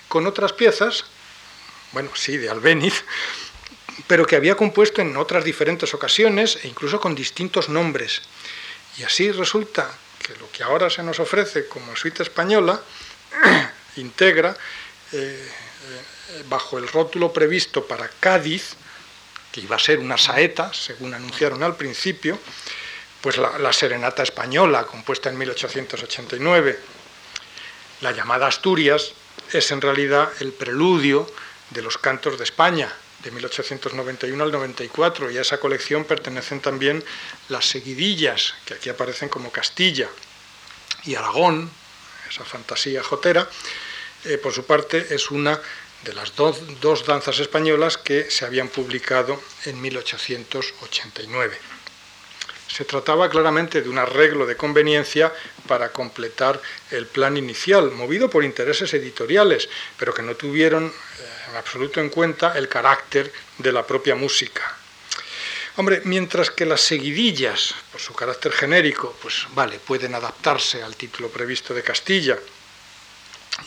[0.08, 1.06] con otras piezas,
[1.92, 3.04] bueno, sí, de Albéniz,
[4.08, 8.22] pero que había compuesto en otras diferentes ocasiones e incluso con distintos nombres.
[8.98, 9.90] Y así resulta
[10.22, 12.80] que lo que ahora se nos ofrece como suite española
[13.98, 14.56] integra,
[15.12, 15.50] eh,
[16.30, 18.76] eh, bajo el rótulo previsto para Cádiz,
[19.52, 22.40] que iba a ser una saeta, según anunciaron al principio,
[23.22, 26.80] pues la, la Serenata Española, compuesta en 1889.
[28.02, 29.14] La llamada Asturias
[29.52, 31.30] es en realidad el preludio
[31.70, 32.92] de los cantos de España,
[33.24, 37.04] de 1891 al 94, y a esa colección pertenecen también
[37.50, 40.10] las seguidillas, que aquí aparecen como Castilla,
[41.06, 41.70] y Aragón,
[42.30, 43.48] esa fantasía jotera,
[44.26, 45.60] eh, por su parte es una
[46.04, 51.58] de las dos danzas españolas que se habían publicado en 1889.
[52.68, 55.32] Se trataba claramente de un arreglo de conveniencia
[55.68, 56.60] para completar
[56.92, 60.92] el plan inicial, movido por intereses editoriales, pero que no tuvieron
[61.50, 64.78] en absoluto en cuenta el carácter de la propia música.
[65.76, 71.30] Hombre, mientras que las seguidillas, por su carácter genérico, pues vale, pueden adaptarse al título
[71.30, 72.38] previsto de Castilla,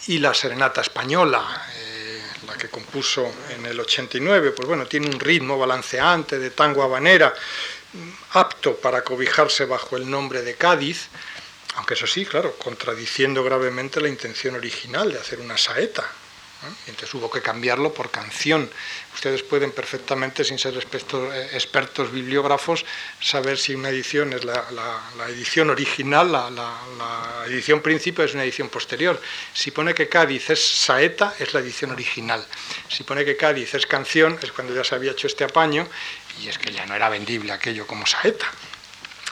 [0.06, 5.18] y la serenata española, eh, la que compuso en el 89, pues bueno, tiene un
[5.18, 7.34] ritmo balanceante de tango habanera,
[8.32, 11.08] apto para cobijarse bajo el nombre de Cádiz,
[11.76, 16.08] aunque eso sí, claro, contradiciendo gravemente la intención original de hacer una saeta,
[16.86, 18.70] entonces hubo que cambiarlo por canción.
[19.14, 22.84] Ustedes pueden perfectamente, sin ser eh, expertos, bibliógrafos,
[23.20, 24.64] saber si una edición es la,
[25.28, 29.20] edición original, la, edición principio es una edición posterior.
[29.54, 32.44] Si pone que Cádiz es saeta, es la edición original.
[32.88, 35.88] Si pone que Cádiz es canción, es cuando ya se había hecho este apaño
[36.40, 38.46] y es que ya no era vendible aquello como saeta.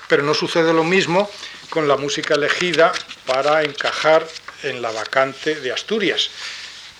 [0.08, 1.30] Pero no sucede lo mismo
[1.70, 2.92] con la música elegida
[3.26, 4.26] para encajar
[4.62, 6.30] en la vacante de Asturias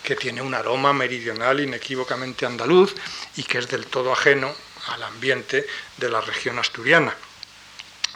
[0.05, 2.95] que tiene un aroma meridional inequívocamente andaluz
[3.37, 4.55] y que es del todo ajeno
[4.89, 7.17] al ambiente de la región asturiana,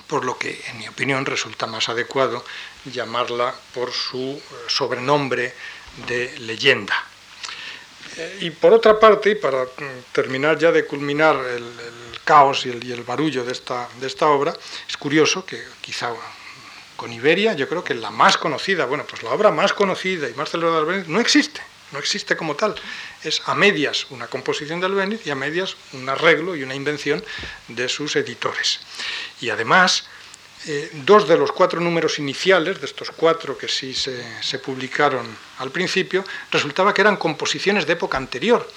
[0.06, 2.44] por lo que, en mi opinión, resulta más adecuado
[2.84, 5.54] llamarla por su eh, sobrenombre
[6.06, 6.94] de leyenda.
[8.18, 11.64] Eh, y por otra parte, y para mm, terminar ya de culminar el,
[12.24, 14.54] caos y el, barullo de esta, obra,
[14.86, 16.12] es curioso que quizá
[16.94, 20.34] con Iberia, yo creo que la más conocida, bueno, pues la obra más conocida y
[20.34, 22.74] más celebrada no existe no existe como tal.
[23.22, 27.24] Es a medias una composición de Albéniz y a medias un arreglo y una invención
[27.68, 28.80] de sus editores.
[29.40, 30.04] Y además,
[30.66, 35.26] eh, dos de los cuatro números iniciales, de estos cuatro que sí se, se publicaron
[35.58, 38.68] al principio, resultaba que eran composiciones de época anterior.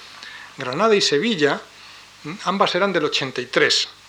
[0.58, 1.60] Granada y Sevilla,
[2.43, 4.00] ambas eran del 83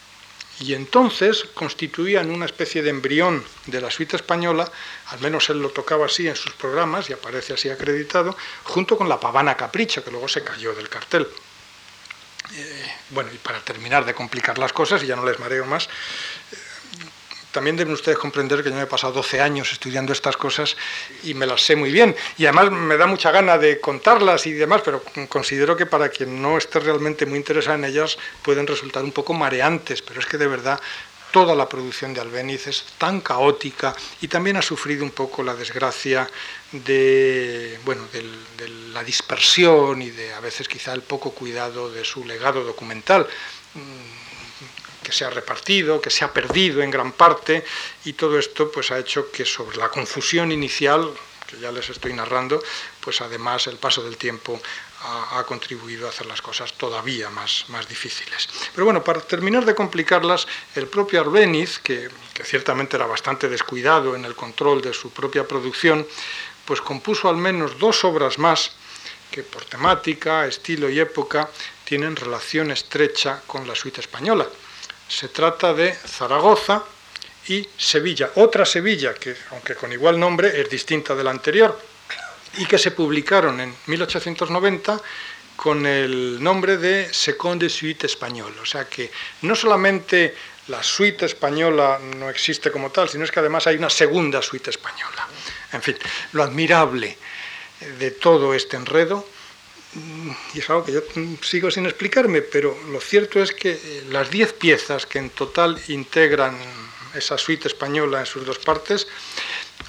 [0.61, 4.71] y entonces constituían una especie de embrión de la suite española,
[5.09, 9.09] al menos él lo tocaba así en sus programas y aparece así acreditado, junto con
[9.09, 11.27] la pavana capricho, que luego se cayó del cartel.
[12.55, 15.89] Eh, bueno, y para terminar de complicar las cosas, y ya no les mareo más,
[17.53, 20.77] también deben ustedes comprender que yo me he pasado 12 años estudiando estas cosas
[21.23, 22.17] y me las sé muy bien.
[22.39, 26.41] Y además me da mucha gana de contarlas y demás, pero considero que para quien
[26.41, 30.39] no esté realmente muy interesado en ellas pueden resultar un poco mareantes, pero es que
[30.39, 30.81] de verdad
[31.31, 35.55] toda la producción de Albéniz es tan caótica y también ha sufrido un poco la
[35.55, 36.29] desgracia
[36.73, 42.25] de, bueno, de la dispersión y de a veces quizá el poco cuidado de su
[42.25, 43.27] legado documental
[45.03, 47.65] que se ha repartido, que se ha perdido en gran parte,
[48.05, 51.13] y todo esto pues, ha hecho que sobre la confusión inicial,
[51.47, 52.63] que ya les estoy narrando,
[53.01, 54.61] pues además el paso del tiempo
[55.05, 58.49] ha, contribuido a hacer las cosas todavía más, más difíciles.
[58.73, 62.09] Pero bueno, para terminar de complicarlas, el propio Arbeniz, que,
[62.45, 66.07] ciertamente era bastante descuidado en el control de su propia producción,
[66.65, 68.73] pues compuso al menos dos obras más
[69.31, 71.49] que por temática, estilo y época
[71.85, 74.47] tienen relación estrecha con la suite española
[75.13, 76.83] se trata de Zaragoza
[77.47, 81.79] y Sevilla, otra Sevilla que, aunque con igual nombre, es distinta de la anterior,
[82.57, 85.01] y que se publicaron en 1890
[85.57, 88.55] con el nombre de Seconde Suite Español.
[88.63, 89.11] O sea que
[89.43, 90.35] no solamente
[90.69, 94.71] la suite española no existe como tal, sino es que además hay una segunda suite
[94.71, 95.29] española.
[95.73, 95.97] En fin,
[96.33, 97.19] lo admirable
[97.99, 99.29] de todo este enredo
[100.55, 101.03] y es algo que yo
[101.43, 105.79] sigo sin explicarme, pero lo cierto es que eh, las 10 piezas que en total
[105.89, 106.57] integran
[107.15, 109.07] esa suite española en sus dos partes,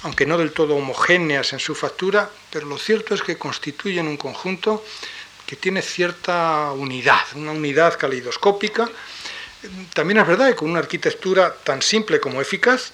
[0.02, 4.18] aunque no del todo homogéneas en su factura, pero lo cierto es que constituyen un
[4.18, 4.84] conjunto
[5.46, 8.90] que tiene cierta unidad, una unidad caleidoscópica.
[9.94, 12.92] También es verdad que con una arquitectura tan simple como eficaz,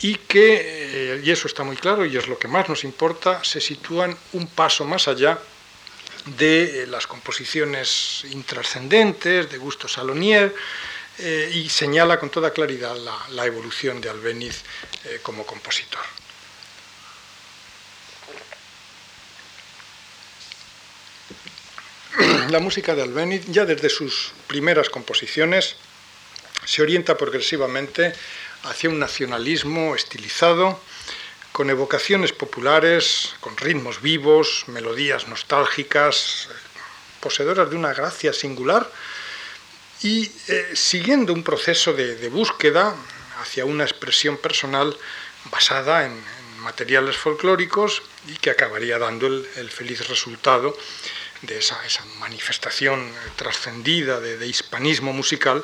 [0.00, 3.44] y que, eh, y eso está muy claro y es lo que más nos importa,
[3.44, 5.38] se sitúan un paso más allá
[6.26, 10.54] de eh, las composiciones intrascendentes, de Gusto Salonier,
[11.18, 12.96] eh, y señala con toda claridad
[13.30, 14.62] la, evolución de Albéniz
[15.04, 16.00] eh, como compositor.
[22.50, 25.76] La música de Albéniz, ya desde sus primeras composiciones,
[26.64, 28.12] se orienta progresivamente
[28.64, 30.80] hacia un nacionalismo estilizado,
[31.54, 36.48] con evocaciones populares, con ritmos vivos, melodías nostálgicas,
[37.20, 38.90] poseedoras de una gracia singular.
[40.02, 42.96] Y eh, siguiendo un proceso de, búsqueda
[43.40, 44.98] hacia una expresión personal
[45.44, 46.20] basada en,
[46.58, 50.76] materiales folclóricos y que acabaría dando el, feliz resultado
[51.42, 51.78] de esa,
[52.18, 55.62] manifestación trascendida de hispanismo musical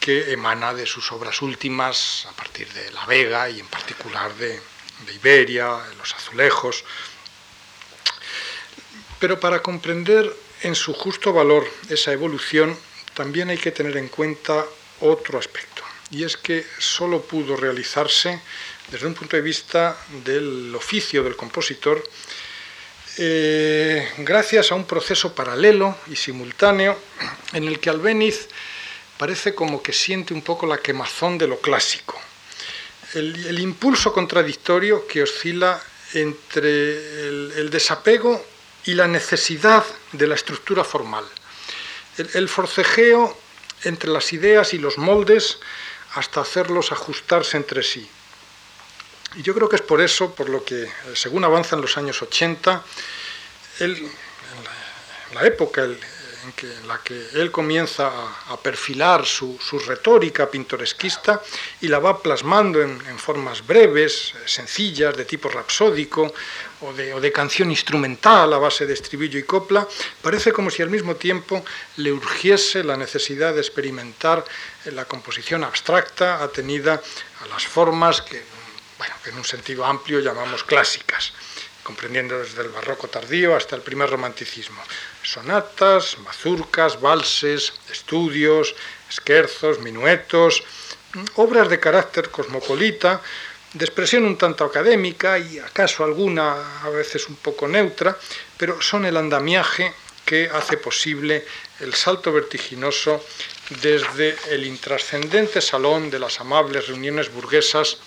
[0.00, 4.60] que emana de sus obras últimas a partir de La Vega y en particular de,
[5.06, 6.84] de Iberia, los azulejos.
[9.18, 12.76] Pero para comprender en su justo valor esa evolución,
[13.14, 14.64] también hay que tener en cuenta
[15.00, 18.40] otro aspecto, y es que solo pudo realizarse
[18.90, 22.02] desde un punto de vista del oficio del compositor,
[23.18, 26.98] eh, gracias a un proceso paralelo y simultáneo
[27.52, 28.48] en el que Albéniz
[29.18, 32.20] parece como que siente un poco la quemazón de lo clásico,
[33.14, 35.80] el, impulso contradictorio que oscila
[36.14, 38.44] entre el, desapego
[38.84, 41.24] y la necesidad de la estructura formal.
[42.16, 43.36] El, forcejeo
[43.84, 45.58] entre las ideas y los moldes
[46.14, 48.08] hasta hacerlos ajustarse entre sí.
[49.36, 52.84] Y yo creo que es por eso, por lo que, según avanzan los años 80,
[53.80, 54.10] en
[55.34, 55.88] la, época,
[56.42, 58.10] en, la que él comienza
[58.48, 61.40] a, perfilar su, retórica pintoresquista
[61.80, 66.32] y la va plasmando en, formas breves, sencillas, de tipo rapsódico
[66.80, 69.86] o de, o de, canción instrumental a base de estribillo y copla,
[70.20, 71.64] parece como si al mismo tiempo
[71.96, 74.44] le urgiese la necesidad de experimentar
[74.86, 77.00] la composición abstracta atenida
[77.40, 78.42] a las formas que,
[78.98, 81.32] bueno, que en un sentido amplio llamamos clásicas
[81.82, 84.82] comprendiendo desde el barroco tardío hasta el primer romanticismo.
[85.22, 88.74] Sonatas, mazurcas, valses, estudios,
[89.08, 90.62] esquerzos, minuetos,
[91.36, 93.20] obras de carácter cosmopolita,
[93.72, 98.16] de expresión un tanto académica y acaso alguna a veces un poco neutra,
[98.56, 99.92] pero son el andamiaje
[100.24, 101.44] que hace posible
[101.80, 103.24] el salto vertiginoso
[103.80, 107.98] desde el intrascendente salón de las amables reuniones burguesas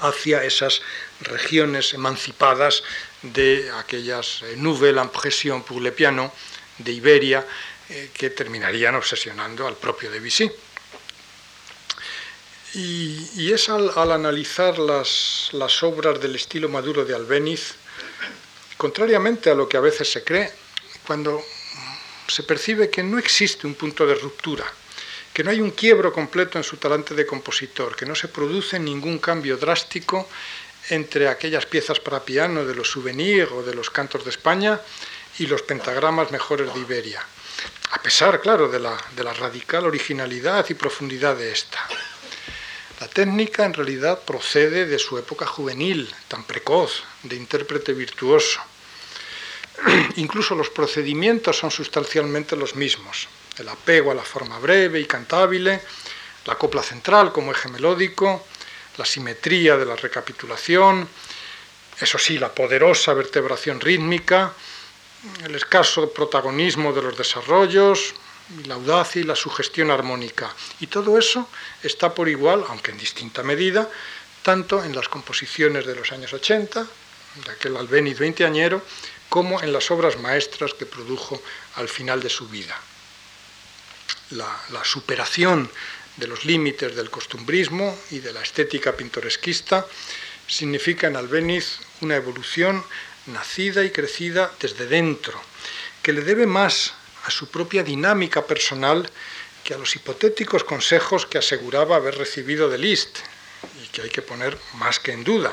[0.00, 0.82] hacia esas
[1.20, 2.82] regiones emancipadas
[3.22, 6.32] de aquellas eh, nouvelles impressions pour le piano
[6.78, 7.46] de Iberia
[7.88, 10.50] eh, que terminarían obsesionando al propio Debussy.
[12.74, 17.74] Y, y es al, analizar las, las, obras del estilo maduro de Albéniz,
[18.76, 20.52] contrariamente a lo que a veces se cree,
[21.06, 21.42] cuando
[22.28, 24.66] se percibe que no existe un punto de ruptura,
[25.36, 28.78] que no hay un quiebro completo en su talante de compositor, que no se produce
[28.78, 30.30] ningún cambio drástico
[30.88, 34.80] entre aquellas piezas para piano de los souvenirs o de los cantos de España
[35.38, 37.22] y los pentagramas mejores de Iberia,
[37.90, 41.86] a pesar, claro, de la, de la radical originalidad y profundidad de esta.
[42.98, 48.62] La técnica en realidad procede de su época juvenil, tan precoz, de intérprete virtuoso.
[50.16, 53.28] Incluso los procedimientos son sustancialmente los mismos.
[53.58, 55.80] El apego a la forma breve y cantable,
[56.44, 58.46] la copla central como eje melódico,
[58.96, 61.08] la simetría de la recapitulación,
[62.00, 64.52] eso sí, la poderosa vertebración rítmica,
[65.44, 68.14] el escaso protagonismo de los desarrollos,
[68.66, 70.52] la audacia y la sugestión armónica.
[70.80, 71.48] Y todo eso
[71.82, 73.88] está por igual, aunque en distinta medida,
[74.42, 76.86] tanto en las composiciones de los años 80,
[77.44, 78.82] de aquel Albéniz veinteañero,
[79.28, 81.40] como en las obras maestras que produjo
[81.76, 82.78] al final de su vida.
[84.30, 85.70] La, superación
[86.16, 89.86] de los límites del costumbrismo y de la estética pintoresquista
[90.46, 92.84] significa en Albéniz una evolución
[93.26, 95.40] nacida y crecida desde dentro,
[96.02, 96.94] que le debe más
[97.24, 99.10] a su propia dinámica personal
[99.64, 103.18] que a los hipotéticos consejos que aseguraba haber recibido de Liszt,
[103.82, 105.50] y que hay que poner más que en duda,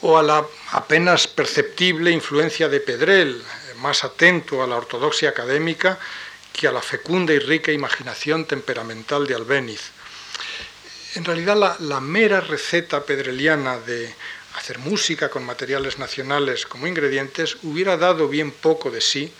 [0.00, 3.42] o a la apenas perceptible influencia de Pedrel,
[3.76, 5.98] más atento a la ortodoxia académica
[6.52, 9.90] que a la fecunda y rica imaginación temperamental de Albéniz.
[11.14, 14.14] En realidad la, mera receta pedreliana de
[14.56, 19.32] hacer música con materiales nacionales como ingredientes hubiera dado bien poco de sí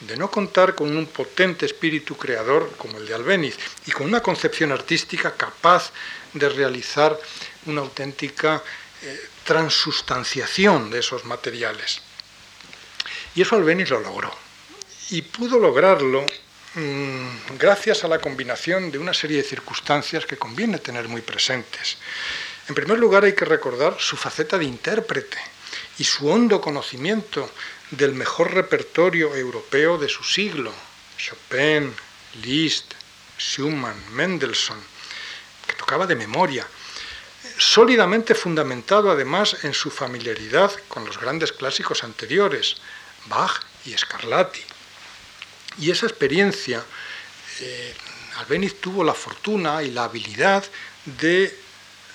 [0.00, 4.22] de no contar con un potente espíritu creador como el de Albéniz y con una
[4.22, 5.92] concepción artística capaz
[6.34, 7.18] de realizar
[7.66, 8.62] una auténtica
[9.02, 12.00] eh, transustanciación de esos materiales.
[13.34, 14.47] Y eso Albéniz lo logró.
[15.10, 16.26] Y pudo lograrlo
[16.74, 21.96] mmm, gracias a la combinación de una serie de circunstancias que conviene tener muy presentes.
[22.68, 25.38] En primer lugar hay que recordar su faceta de intérprete
[25.98, 27.50] y su hondo conocimiento
[27.90, 30.74] del mejor repertorio europeo de su siglo,
[31.16, 31.94] Chopin,
[32.42, 32.92] Liszt,
[33.38, 34.82] Schumann, Mendelssohn,
[35.66, 36.66] que tocaba de memoria,
[37.56, 42.76] sólidamente fundamentado además en su familiaridad con los grandes clásicos anteriores,
[43.26, 44.67] Bach y Scarlatti.
[45.78, 46.84] Y esa experiencia,
[47.60, 47.94] eh,
[48.38, 50.64] Albéniz tuvo la fortuna y la habilidad
[51.04, 51.56] de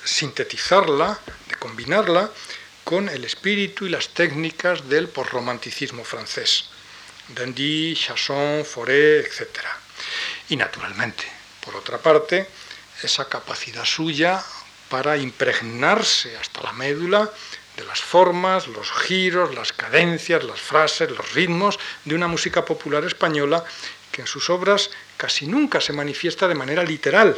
[0.03, 2.29] sintetizarla, de combinarla
[2.83, 6.65] con el espíritu y las técnicas del posromanticismo francés,
[7.29, 9.47] Dandy, Chasson, Fauré, etc.
[10.49, 11.23] Y naturalmente,
[11.63, 12.47] por otra parte,
[13.01, 14.43] esa capacidad suya
[14.89, 17.31] para impregnarse hasta la médula
[17.77, 23.03] de las formas, los giros, las cadencias, las frases, los ritmos de una música popular
[23.03, 23.63] española
[24.11, 27.35] que en sus obras casi nunca se manifiesta de manera literal,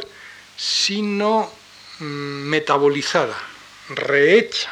[0.56, 1.50] sino
[1.98, 3.36] mm, metabolizada,
[3.88, 4.70] rehecha,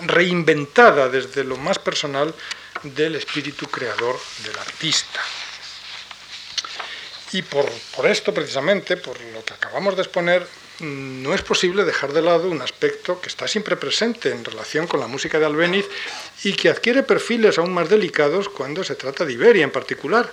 [0.00, 2.34] reinventada desde lo más personal
[2.82, 5.20] del espíritu creador del artista.
[7.32, 10.46] Y por, por, esto, precisamente, por lo que acabamos de exponer,
[10.80, 15.00] no es posible dejar de lado un aspecto que está siempre presente en relación con
[15.00, 15.86] la música de Albéniz
[16.42, 20.32] y que adquiere perfiles aún más delicados cuando se trata de Iberia en particular.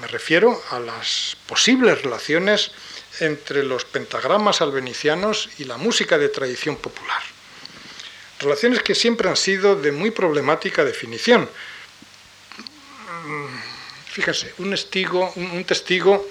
[0.00, 2.70] Me refiero a las posibles relaciones
[3.20, 7.22] entre los pentagramas albenicianos y la música de tradición popular.
[8.38, 11.48] Relaciones que siempre han sido de muy problemática definición.
[14.10, 16.26] Fíjense, un, testigo, un testigo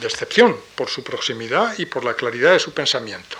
[0.00, 3.36] de excepción por su proximidad y por la claridad de su pensamiento.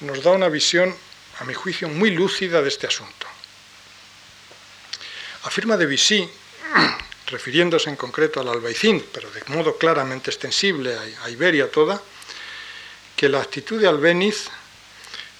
[0.00, 0.94] Nos da una visión,
[1.38, 3.26] a mi juicio, muy lúcida de este asunto.
[5.44, 6.28] Afirma de Vichy,
[7.26, 12.00] refiriéndose en concreto al albaicín, pero de modo claramente extensible a Iberia toda,
[13.16, 14.48] que la actitud de Albéniz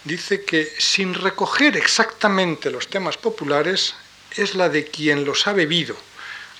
[0.04, 3.94] dice que sin recoger exactamente los temas populares
[4.36, 5.96] es la de quien los ha bebido,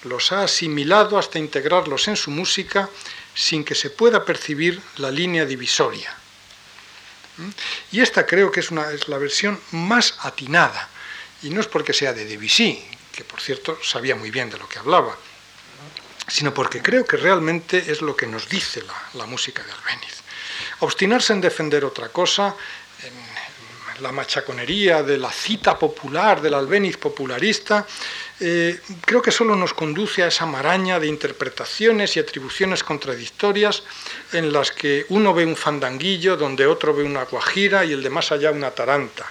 [0.04, 2.90] los ha asimilado hasta integrarlos en su música
[3.36, 6.12] sin que se pueda percibir la línea divisoria.
[7.36, 7.50] ¿Mm?
[7.92, 10.88] Y esta creo que es, una, es la versión más atinada,
[11.42, 12.82] y no es porque sea de Debussy,
[13.12, 15.16] que por cierto sabía muy bien de lo que hablaba,
[16.26, 20.22] sino porque creo que realmente es lo que nos dice la, la música de Albéniz.
[20.80, 22.56] Obstinarse en defender otra cosa,
[24.00, 27.86] la machaconería de la cita popular, del Albéniz popularista,
[28.40, 33.82] eh, creo que solo nos conduce a esa maraña de interpretaciones y atribuciones contradictorias
[34.32, 38.10] en las que uno ve un fandanguillo, donde otro ve una guajira y el de
[38.10, 39.26] más allá una taranta.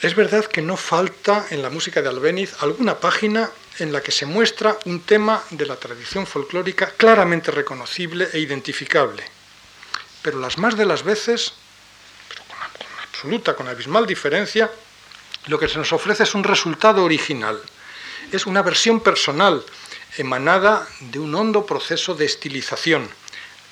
[0.00, 4.12] Es verdad que no falta en la música de Albéniz alguna página en la que
[4.12, 9.24] se muestra un tema de la tradición folclórica claramente reconocible e identificable.
[10.22, 11.54] Pero las más de las veces,
[13.14, 14.68] absoluta, con abismal diferencia,
[15.46, 17.60] lo que se nos ofrece es un resultado original,
[18.32, 19.62] es una versión personal
[20.18, 23.08] emanada de un hondo proceso de estilización,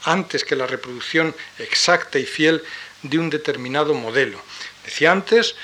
[0.04, 2.62] antes que la reproducción exacta y fiel
[3.02, 4.38] de un determinado modelo.
[4.84, 5.56] Decía antes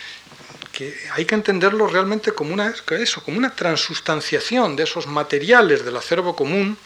[0.73, 5.97] que hay que entenderlo realmente como una, eso, como una transustanciación de esos materiales del
[5.97, 6.77] acervo común,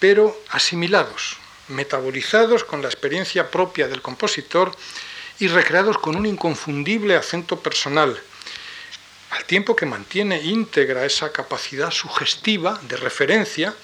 [0.00, 1.36] pero asimilados,
[1.68, 4.74] metabolizados con la experiencia propia del compositor
[5.38, 8.20] y recreados con un inconfundible acento personal,
[9.30, 13.74] al tiempo que mantiene íntegra esa capacidad sugestiva de referencia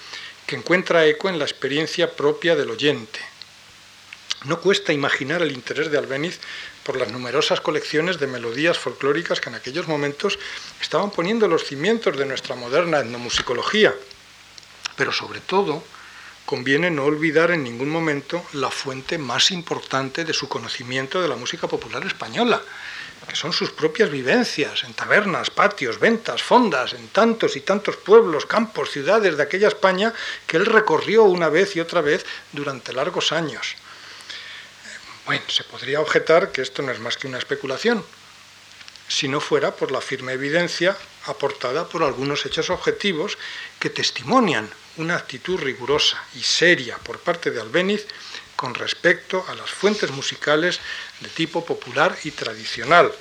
[0.47, 3.19] que encuentra eco en la experiencia propia del oyente.
[4.45, 6.39] No cuesta imaginar el interés de Albéniz
[6.83, 10.39] por las numerosas colecciones de melodías folclóricas que en aquellos momentos
[10.81, 13.93] estaban poniendo los cimientos de nuestra moderna etnomusicología.
[14.95, 15.83] Pero sobre todo,
[16.51, 21.37] conviene no olvidar en ningún momento la fuente más importante de su conocimiento de la
[21.37, 22.61] música popular española,
[23.25, 28.45] que son sus propias vivencias en tabernas, patios, ventas, fondas, en tantos y tantos pueblos,
[28.45, 30.13] campos, ciudades de aquella España
[30.45, 33.77] que él recorrió una vez y otra vez durante largos años.
[35.25, 38.03] Bueno, se podría objetar que esto no es más que una especulación,
[39.07, 40.97] si no fuera por la firme evidencia
[41.27, 43.37] aportada por algunos hechos objetivos
[43.79, 48.05] que testimonian una actitud rigurosa y seria por parte de Albéniz
[48.55, 50.79] con respecto a las fuentes musicales
[51.19, 53.11] de tipo popular y tradicional,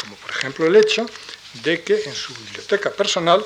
[0.00, 1.06] como por ejemplo el hecho
[1.54, 3.44] de que en su biblioteca personal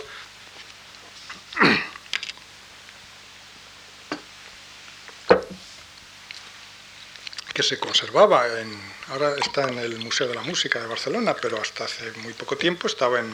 [7.55, 11.61] que se conservaba, en, ahora está en el Museo de la Música de Barcelona, pero
[11.61, 13.33] hasta hace muy poco tiempo estaba en,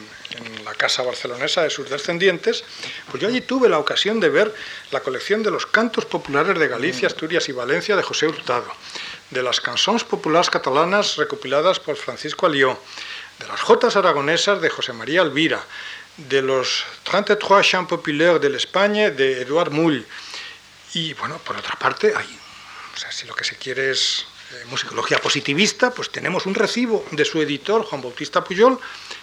[0.64, 2.64] la casa barcelonesa de sus descendientes,
[3.10, 4.54] pues yo allí tuve la ocasión de ver
[4.90, 8.70] la colección de los cantos populares de Galicia, Asturias y Valencia de José Hurtado,
[9.30, 12.78] de las cançons populares catalanas recopiladas por Francisco Alió,
[13.38, 15.64] de las jotas aragonesas de José María Alvira,
[16.16, 20.06] de los 33 chants populaires de l'Espagne de Eduard Mull,
[20.94, 22.40] y bueno, por otra parte hay
[22.94, 24.26] o sea, si lo que se quiere es
[24.68, 28.78] musicología positivista, pues tenemos un recibo de su editor, Juan Bautista Puyol,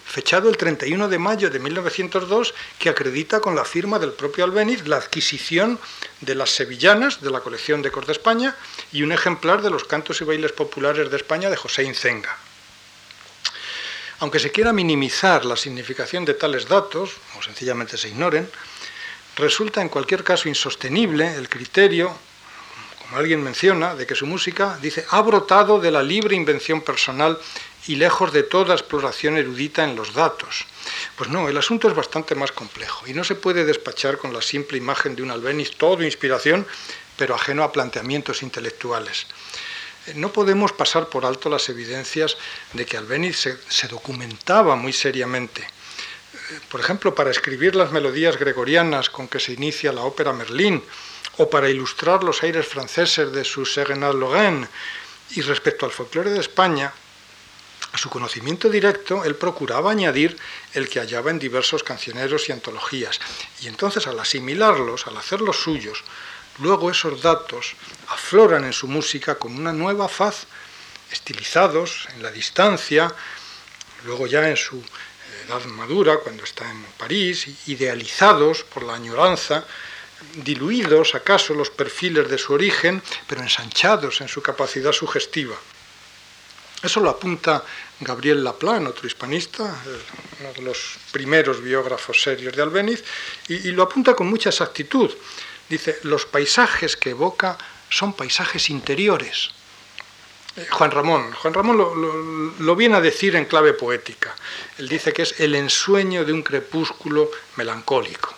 [0.06, 4.88] fechado el 31 de mayo de 1902, que acredita con la firma del propio Albéniz
[4.88, 5.80] la adquisición
[6.22, 8.56] de las sevillanas de la colección de Cor de España
[8.92, 12.38] y un ejemplar de los cantos y bailes populares de España de José Incenga.
[14.20, 18.50] Aunque se quiera minimizar la significación de tales datos, o sencillamente se ignoren,
[19.36, 22.18] resulta en cualquier caso insostenible el criterio
[23.08, 27.40] como alguien menciona, de que su música, dice, ha brotado de la libre invención personal
[27.88, 30.66] y lejos de toda exploración erudita en los datos.
[31.16, 34.42] Pues no, el asunto es bastante más complejo y no se puede despachar con la
[34.42, 36.68] simple imagen de un Albéniz todo inspiración,
[37.16, 39.26] pero ajeno a planteamientos intelectuales.
[40.08, 42.36] Eh, no podemos pasar por alto las evidencias
[42.74, 45.62] de que Albéniz se, se documentaba muy seriamente.
[45.62, 50.84] Eh, por ejemplo, para escribir las melodías gregorianas con que se inicia la ópera Merlín,
[51.38, 54.68] o para ilustrar los aires franceses de su Serenade Lorraine.
[55.32, 56.92] Y respecto al folclore de España,
[57.92, 60.38] a su conocimiento directo, él procuraba añadir
[60.74, 63.20] el que hallaba en diversos cancioneros y antologías.
[63.62, 66.04] Y entonces, al asimilarlos, al hacerlos suyos,
[66.60, 67.76] luego esos datos
[68.10, 70.48] afloran en su música con una nueva faz,
[71.12, 73.14] estilizados en la distancia,
[74.04, 74.84] luego ya en su
[75.46, 79.66] edad madura, cuando está en París, idealizados por la añoranza
[80.36, 85.56] diluidos acaso los perfiles de su origen, pero ensanchados en su capacidad sugestiva.
[86.82, 87.64] Eso lo apunta
[88.00, 89.64] Gabriel Laplan, otro hispanista,
[90.40, 93.04] uno de los primeros biógrafos serios de Albéniz,
[93.48, 95.12] y, lo apunta con mucha exactitud.
[95.68, 97.58] Dice, los paisajes que evoca
[97.90, 99.50] son paisajes interiores.
[100.56, 101.96] Eh, Juan Ramón, Juan Ramón lo,
[102.60, 104.36] lo, viene a decir en clave poética.
[104.78, 108.37] Él dice que es el ensueño de un crepúsculo melancólico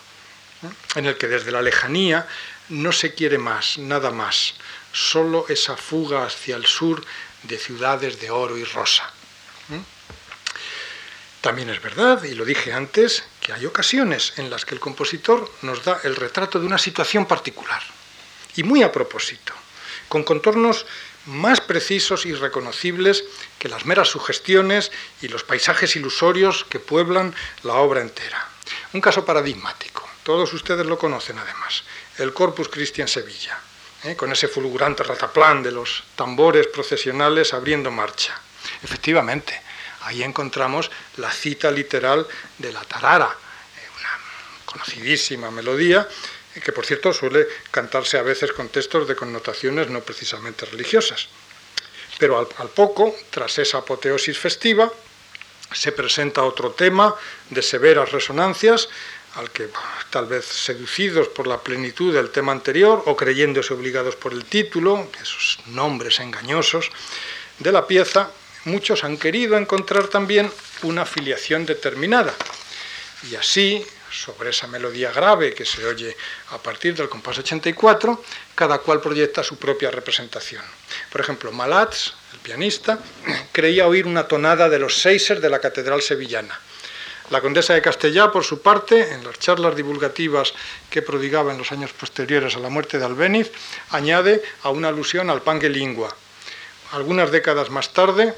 [0.94, 2.26] en el que desde la lejanía
[2.68, 4.54] no se quiere más, nada más,
[4.92, 7.04] solo esa fuga hacia el sur
[7.42, 9.10] de ciudades de oro y rosa.
[11.40, 15.50] También es verdad, y lo dije antes, que hay ocasiones en las que el compositor
[15.62, 17.82] nos da el retrato de una situación particular,
[18.56, 19.54] y muy a propósito,
[20.08, 20.84] con contornos
[21.26, 23.24] más precisos y reconocibles
[23.58, 24.90] que las meras sugestiones
[25.22, 28.48] y los paisajes ilusorios que pueblan la obra entera.
[28.92, 29.99] Un caso paradigmático.
[30.22, 31.82] Todos ustedes lo conocen además,
[32.18, 33.58] el Corpus Christi en Sevilla,
[34.04, 34.16] ¿eh?
[34.16, 38.38] con ese fulgurante rataplán de los tambores procesionales abriendo marcha.
[38.82, 39.60] Efectivamente,
[40.02, 42.26] ahí encontramos la cita literal
[42.58, 46.06] de la tarara, eh, una conocidísima melodía,
[46.62, 51.28] que por cierto suele cantarse a veces con textos de connotaciones no precisamente religiosas.
[52.18, 54.92] Pero al, poco, tras esa apoteosis festiva,
[55.72, 57.14] se presenta otro tema
[57.48, 58.88] de severas resonancias,
[59.34, 59.68] al que
[60.10, 65.08] tal vez seducidos por la plenitud del tema anterior o creyéndose obligados por el título,
[65.22, 66.90] esos nombres engañosos
[67.58, 68.30] de la pieza,
[68.64, 70.50] muchos han querido encontrar también
[70.82, 72.34] una filiación determinada.
[73.30, 76.16] Y así, sobre esa melodía grave que se oye
[76.50, 78.24] a partir del compás 84,
[78.54, 80.64] cada cual proyecta su propia representación.
[81.12, 82.98] Por ejemplo, Malatz, el pianista,
[83.52, 86.58] creía oír una tonada de los seisers de la Catedral Sevillana.
[87.30, 90.52] La condesa de Castellá, por su parte, en las charlas divulgativas
[90.90, 93.52] que prodigaba en los años posteriores a la muerte de Albéniz,
[93.90, 95.40] añade a una alusión al
[95.72, 96.14] lingua.
[96.90, 98.34] Algunas décadas más tarde,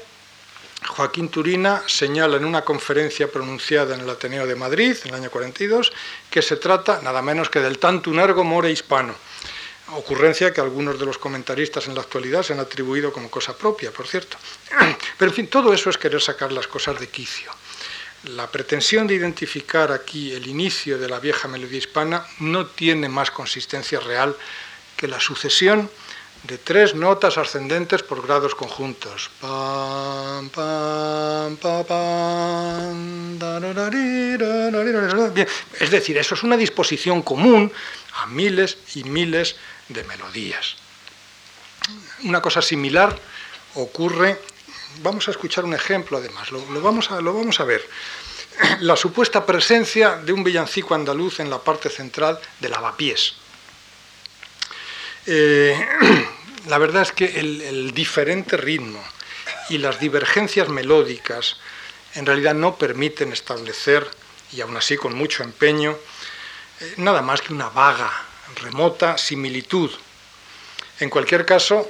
[0.87, 5.31] Joaquín Turina señala en una conferencia pronunciada en el Ateneo de Madrid, en el año
[5.31, 5.91] 42,
[6.29, 9.15] que se trata nada menos que del tantum ergo more hispano,
[9.93, 13.89] ocurrencia que algunos de los comentaristas en la actualidad se han atribuido como cosa propia,
[13.89, 14.37] por cierto.
[15.17, 17.51] Pero en fin, todo eso es querer sacar las cosas de quicio.
[18.23, 23.31] La pretensión de identificar aquí el inicio de la vieja melodía hispana no tiene más
[23.31, 24.35] consistencia real
[24.95, 25.89] que la sucesión
[26.43, 29.29] de tres notas ascendentes por grados conjuntos.
[35.79, 37.71] es decir, eso es una disposición común
[38.15, 39.55] a miles y miles
[39.89, 40.75] de melodías.
[42.23, 43.17] Una cosa similar
[43.75, 44.39] ocurre,
[45.01, 47.87] vamos a escuchar un ejemplo además, lo, vamos, a, lo vamos a ver.
[48.81, 53.35] La supuesta presencia de un villancico andaluz en la parte central de lavapiés
[55.25, 55.87] eh,
[56.67, 59.01] la verdad es que el, diferente ritmo
[59.69, 61.57] y las divergencias melódicas
[62.15, 64.07] en realidad no permiten establecer,
[64.51, 65.97] y aún así con mucho empeño,
[66.79, 68.11] eh, nada más que una vaga,
[68.61, 69.89] remota similitud.
[70.99, 71.89] En cualquier caso,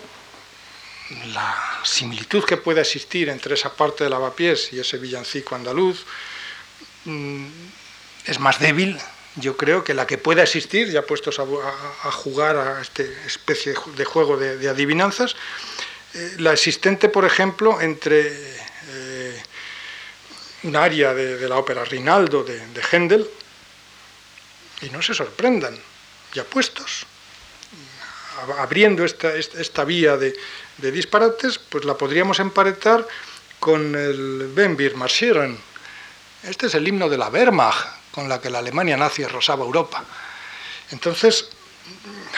[1.34, 6.06] la similitud que pueda existir entre esa parte de lavapiés y ese villancico andaluz
[7.06, 7.48] mm,
[8.26, 9.00] es más débil
[9.36, 14.06] yo creo que la que pueda existir, ya puestos a, jugar a esta especie de
[14.06, 15.36] juego de, adivinanzas,
[16.14, 18.32] eh, la existente, por ejemplo, entre
[18.90, 19.44] eh,
[20.64, 23.28] un área de, la ópera Rinaldo de, de Händel,
[24.82, 25.78] y no se sorprendan,
[26.34, 27.06] ya puestos,
[28.58, 30.34] abriendo esta, esta, vía de,
[30.78, 33.08] disparates, pues la podríamos emparetar
[33.60, 35.58] con el Ben Bir Marschieren.
[36.44, 40.04] Este es el himno de la Wehrmacht, con la que la Alemania nazi arrasaba Europa.
[40.92, 41.50] Entonces,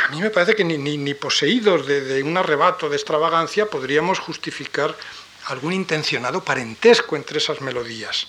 [0.04, 4.96] a mí me parece que ni, poseídos de, un arrebato de extravagancia podríamos justificar
[5.48, 8.28] algún intencionado parentesco entre esas melodías.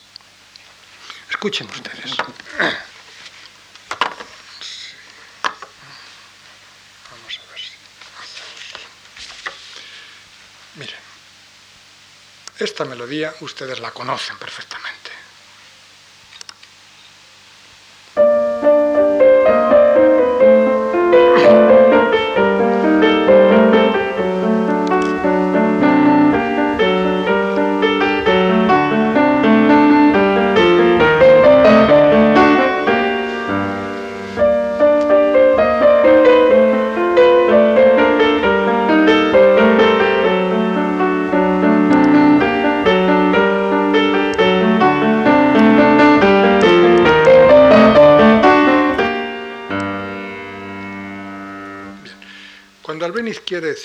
[1.31, 2.17] Escuchen ustedes.
[7.11, 7.73] Vamos a ver si.
[10.77, 11.01] Miren,
[12.59, 15.16] esta melodía ustedes la conocen perfectamente.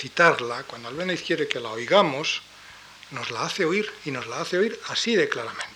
[0.02, 2.42] Albéniz quiere citarla, cuando Albéniz quiere que la oigamos,
[3.12, 5.71] nos la hace oír y nos la hace oír así de claramente.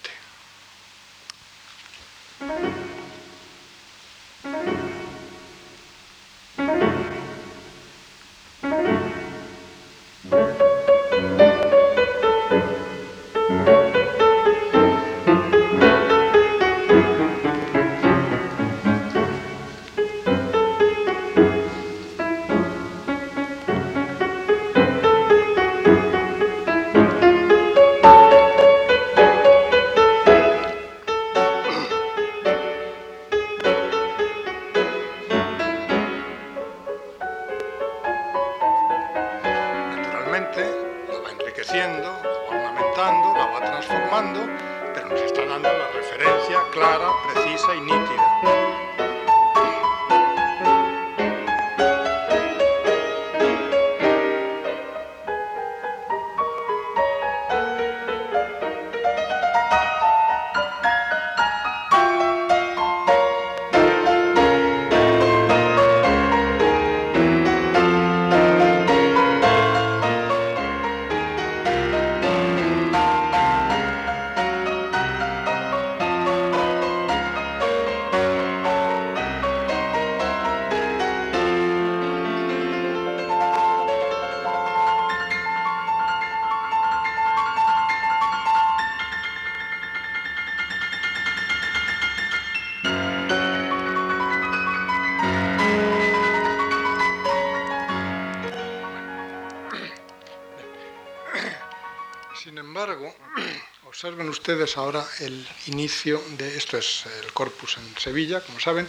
[104.66, 108.88] Ustedes ahora el inicio de, esto es el corpus en Sevilla, como saben,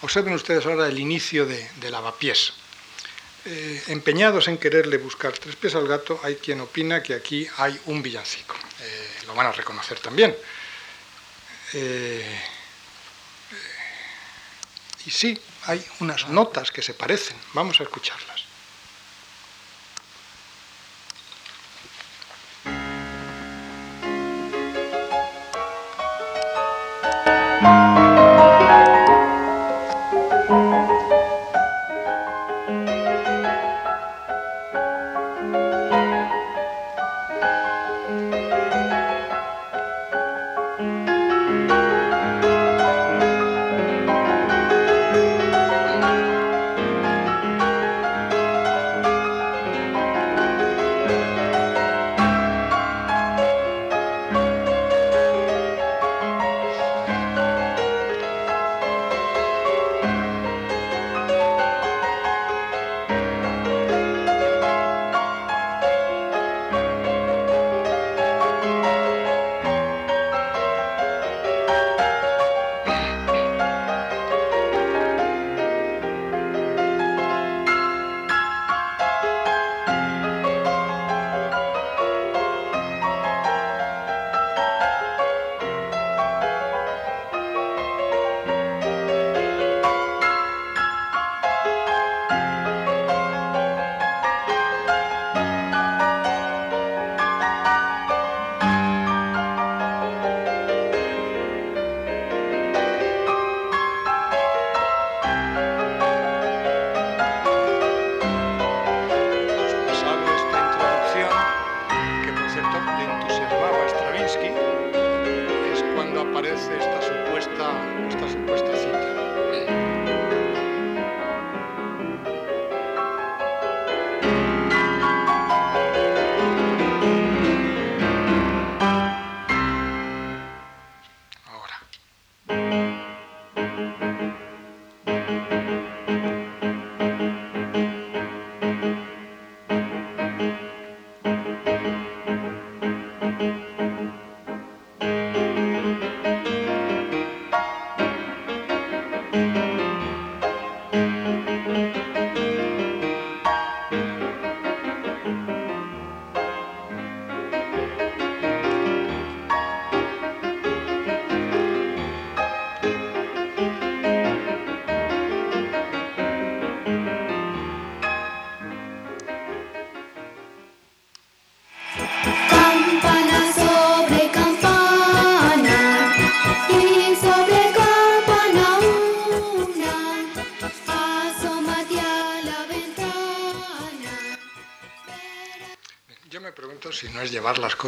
[0.00, 2.54] observen ustedes ahora el inicio de, lavapiés.
[3.44, 7.78] Eh, empeñados en quererle buscar tres pies al gato, hay quien opina que aquí hay
[7.86, 8.54] un villancico.
[8.80, 10.34] Eh, lo van a reconocer también.
[11.74, 12.40] Eh,
[15.04, 17.36] y sí, hay unas notas que se parecen.
[17.52, 18.29] Vamos a escucharlas.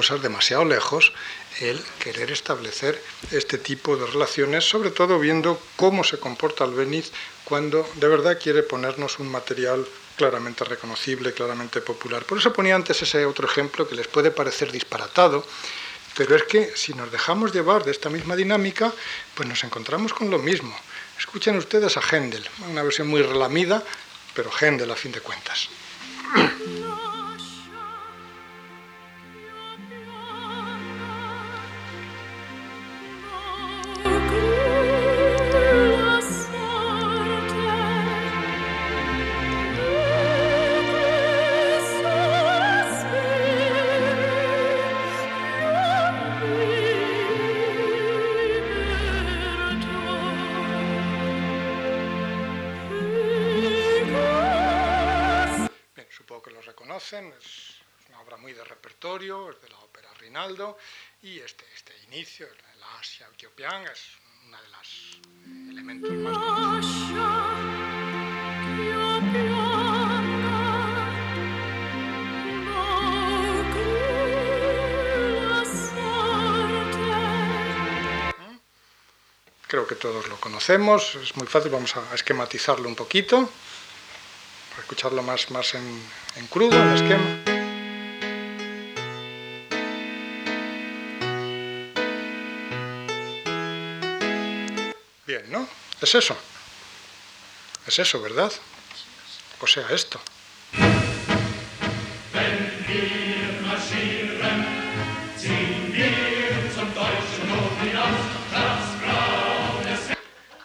[0.03, 1.13] Cosas demasiado lejos
[1.61, 3.01] el querer establecer
[3.31, 7.13] este tipo de relaciones, sobre todo viendo cómo se comporta el Beniz
[7.45, 9.87] cuando de verdad quiere ponernos un material
[10.17, 12.25] claramente reconocible, claramente popular.
[12.25, 15.47] Por eso ponía antes ese otro ejemplo que les puede parecer disparatado,
[16.17, 18.93] pero es que si nos dejamos llevar de esta misma dinámica,
[19.37, 20.77] pues nos encontramos con lo mismo.
[21.17, 23.85] Escuchen ustedes a Händel, una versión muy relamida,
[24.35, 25.69] pero Händel a fin de cuentas.
[59.21, 60.79] es de la ópera Rinaldo,
[61.21, 62.47] y este, este inicio,
[62.81, 65.21] la Asia Ethiopian, es uno de los
[65.71, 66.87] elementos más
[79.67, 83.51] Creo que todos lo conocemos, es muy fácil, vamos a esquematizarlo un poquito
[84.71, 87.52] para escucharlo más, más en crudo, en esquema.
[96.03, 96.37] Es eso.
[97.87, 98.53] Es eso, ¿verdad?
[99.61, 100.21] O sea, esto.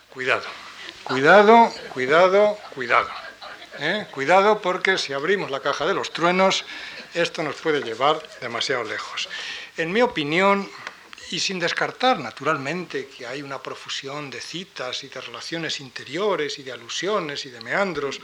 [0.09, 0.43] Cuidado,
[1.03, 3.09] cuidado, cuidado, cuidado.
[3.79, 4.07] ¿eh?
[4.09, 6.65] Cuidado porque si abrimos la caja de los truenos,
[7.13, 9.29] esto nos puede llevar demasiado lejos.
[9.77, 10.67] En mi opinión,
[11.31, 16.63] y sin descartar naturalmente que hay una profusión de citas y de relaciones interiores y
[16.63, 18.21] de alusiones y de meandros,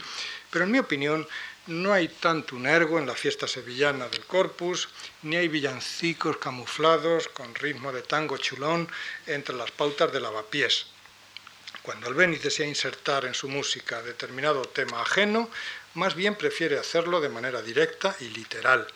[0.50, 1.26] pero en mi opinión
[1.66, 4.88] no hay tanto un ergo en la fiesta sevillana del Corpus,
[5.22, 8.88] ni hay villancicos camuflados con ritmo de tango chulón
[9.26, 10.86] entre las pautas de lavapiés.
[11.82, 15.50] Cuando Albéniz desea insertar en su música determinado tema ajeno,
[15.94, 18.86] más bien prefiere hacerlo de manera directa y literal,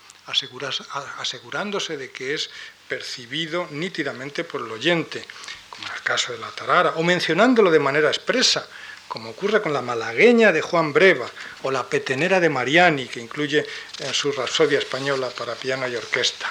[1.19, 2.51] asegurándose de que es
[2.89, 5.25] percibido nítidamente por el oyente,
[5.71, 8.67] como en el caso de la tarara, o mencionándolo de manera expresa,
[9.07, 11.29] como ocurre con la malagueña de Juan Breva
[11.63, 13.67] o la petenera de Mariani, que incluye
[13.99, 16.51] en su Rapsodia española para piano y orquesta.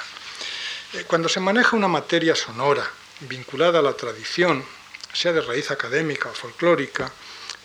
[0.93, 2.89] Eh, cuando se maneja una materia sonora
[3.21, 4.65] vinculada a la tradición,
[5.13, 7.11] sea de raíz académica o folclórica,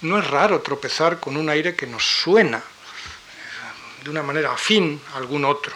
[0.03, 5.01] no es raro tropezar con un aire que nos suena eh, de una manera afín
[5.15, 5.75] a algún otro,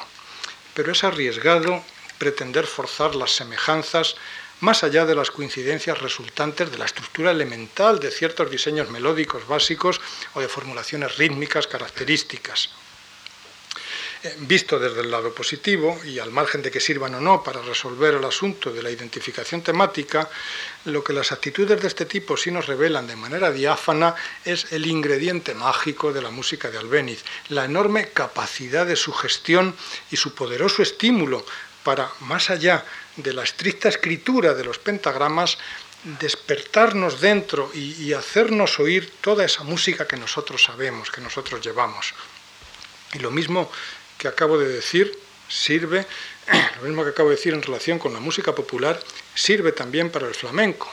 [0.75, 1.83] pero es arriesgado
[2.19, 4.17] pretender forzar las semejanzas
[4.61, 10.01] más allá de las coincidencias resultantes de la estructura elemental de ciertos diseños melódicos básicos
[10.35, 12.71] o de formulaciones rítmicas características.
[14.23, 17.61] Eh, visto desde el lado positivo, y al margen de que sirvan o no para
[17.61, 20.31] resolver el asunto de la identificación temática,
[20.87, 24.15] lo que las actitudes de este tipo sí nos revelan de manera diáfana
[24.45, 29.77] es el ingrediente mágico de la música de Albéniz, la enorme capacidad de sugestión
[30.11, 31.45] y su poderoso estímulo
[31.87, 32.85] para, más allá
[33.15, 35.57] de la estricta escritura de los pentagramas,
[36.19, 42.13] despertarnos dentro y, hacernos oír toda esa música que nosotros sabemos, que nosotros llevamos.
[43.15, 43.71] Y lo mismo
[44.19, 45.17] que acabo de decir
[45.47, 46.05] sirve,
[46.83, 48.99] lo mismo que acabo de decir en relación con la música popular,
[49.37, 50.91] sirve también para el flamenco,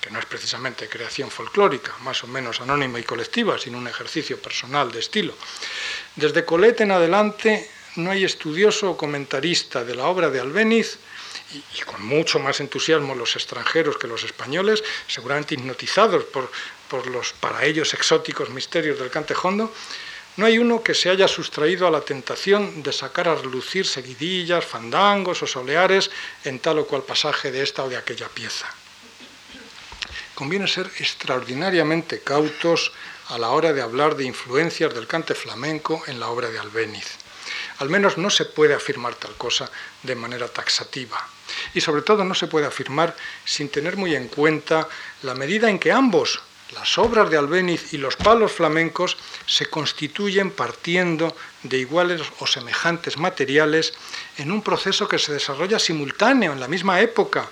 [0.00, 4.40] que no es precisamente creación folclórica, más o menos anónima y colectiva, sino un ejercicio
[4.40, 5.34] personal de estilo.
[6.16, 10.98] Desde Colette en adelante no hay estudioso o comentarista de la obra de Albéniz,
[11.52, 16.50] y, con mucho más entusiasmo los extranjeros que los españoles, seguramente hipnotizados por,
[16.88, 19.72] por los para ellos exóticos misterios del cantejondo,
[20.36, 24.64] no hay uno que se haya sustraído a la tentación de sacar a relucir seguidillas,
[24.64, 26.10] fandangos o soleares
[26.44, 28.66] en tal o cual pasaje de esta o de aquella pieza.
[30.36, 32.92] Conviene ser extraordinariamente cautos
[33.28, 37.17] a la hora de hablar de influencias del cante flamenco en la obra de Albéniz.
[37.78, 39.70] Al menos no se puede afirmar tal cosa
[40.02, 41.24] de manera taxativa.
[41.74, 44.88] Y sobre todo no se puede afirmar sin tener muy en cuenta
[45.22, 46.40] la medida en que ambos,
[46.74, 49.16] las obras de Albéniz y los palos flamencos,
[49.46, 53.94] se constituyen partiendo de iguales o semejantes materiales
[54.36, 57.48] en un proceso que se desarrolla simultáneo, en la misma época,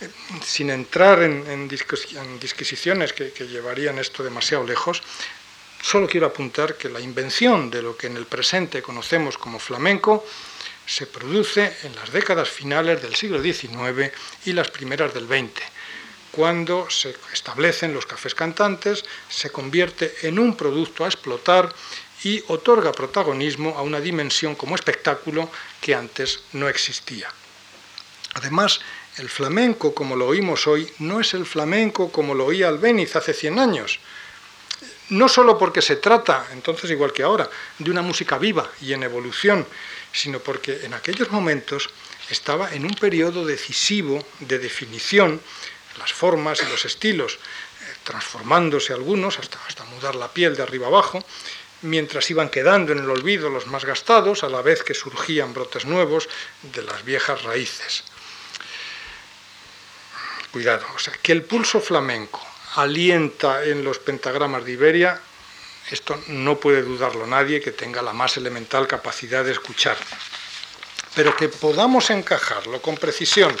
[0.00, 0.08] eh,
[0.42, 5.02] sin entrar en, disquisiciones que, que, llevarían esto demasiado lejos,
[5.82, 10.24] Solo quiero apuntar que la invención de lo que en el presente conocemos como flamenco
[10.86, 14.12] se produce en las décadas finales del siglo XIX
[14.44, 15.62] y las primeras del XX,
[16.30, 21.74] cuando se establecen los cafés cantantes, se convierte en un producto a explotar
[22.22, 25.50] y otorga protagonismo a una dimensión como espectáculo
[25.80, 27.32] que antes no existía.
[28.34, 28.80] Además,
[29.16, 33.34] el flamenco como lo oímos hoy no es el flamenco como lo oía Albéniz hace
[33.34, 33.98] 100 años,
[35.10, 37.48] no solo porque se trata, entonces igual que ahora,
[37.78, 39.66] de una música viva y en evolución,
[40.12, 41.90] sino porque en aquellos momentos
[42.28, 45.40] estaba en un periodo decisivo de definición,
[45.98, 47.38] las formas y los estilos, eh,
[48.04, 51.24] transformándose algunos hasta, hasta mudar la piel de arriba abajo,
[51.82, 55.86] mientras iban quedando en el olvido los más gastados, a la vez que surgían brotes
[55.86, 56.28] nuevos
[56.62, 58.04] de las viejas raíces.
[60.52, 65.20] Cuidado, o sea, que el pulso flamenco alienta en los pentagramas de Iberia,
[65.90, 69.96] esto no puede dudarlo nadie que tenga la más elemental capacidad de escuchar.
[71.14, 73.56] Pero que podamos encajarlo con precisión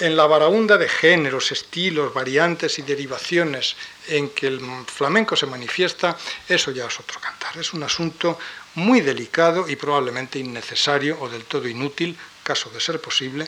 [0.00, 3.76] en la varaunda de géneros, estilos, variantes y derivaciones
[4.08, 6.16] en que el flamenco se manifiesta,
[6.48, 7.56] eso ya es otro cantar.
[7.58, 8.38] Es un asunto
[8.74, 13.46] muy delicado y probablemente innecesario o del todo inútil, caso de ser posible,